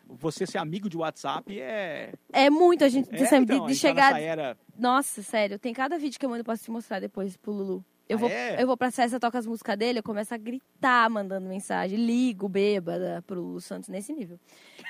[0.08, 2.14] Você ser amigo de WhatsApp é.
[2.32, 4.12] É muito, a gente é, sempre então, de, de tá chegar.
[4.12, 4.58] Tá era...
[4.78, 7.86] Nossa, sério, tem cada vídeo que eu mando, posso te mostrar depois pro Lulu.
[8.12, 8.62] Eu, ah, vou, é?
[8.62, 12.50] eu vou pra festa, toca as músicas dele, eu começo a gritar mandando mensagem, ligo
[12.50, 14.38] bêbada pro Santos nesse nível.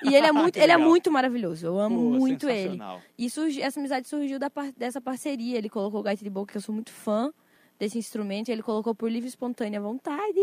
[0.03, 1.67] E ele é muito, ele é muito maravilhoso.
[1.67, 2.80] Eu amo Pô, muito ele.
[3.15, 5.55] E surgi, essa amizade surgiu da, dessa parceria.
[5.55, 7.32] Ele colocou o Gaita de Boca, que eu sou muito fã
[7.78, 10.39] desse instrumento, ele colocou por livre e espontânea vontade.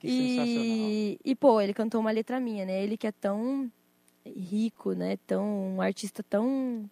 [0.00, 2.82] Que e, e, pô, ele cantou uma letra minha, né?
[2.82, 3.70] Ele que é tão
[4.24, 5.16] rico, né?
[5.24, 6.88] Tão, um artista tão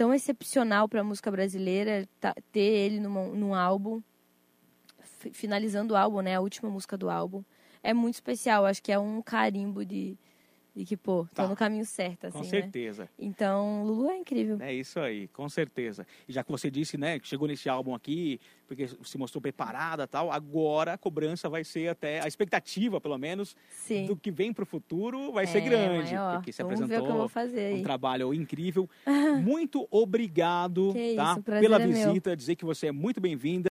[0.00, 4.00] tão excepcional para a música brasileira tá, ter ele num, num álbum,
[5.30, 6.36] finalizando o álbum, né?
[6.36, 7.44] A última música do álbum.
[7.82, 10.16] É muito especial, acho que é um carimbo de,
[10.74, 11.42] de que, pô, tá.
[11.42, 12.50] tô no caminho certo, assim, Com né?
[12.50, 13.02] certeza.
[13.04, 13.08] Né?
[13.18, 14.58] Então, Lulu é incrível.
[14.60, 16.06] É isso aí, com certeza.
[16.28, 18.40] E já que você disse, né, que chegou nesse álbum aqui,
[18.70, 23.56] porque se mostrou preparada tal, agora a cobrança vai ser até, a expectativa, pelo menos,
[23.68, 24.06] Sim.
[24.06, 26.14] do que vem para o futuro vai é, ser grande.
[26.14, 26.36] Maior.
[26.36, 27.28] Porque se Vamos apresentou
[27.76, 28.88] um trabalho incrível.
[29.42, 33.68] muito obrigado que tá, isso, pela é visita, dizer que você é muito bem-vinda.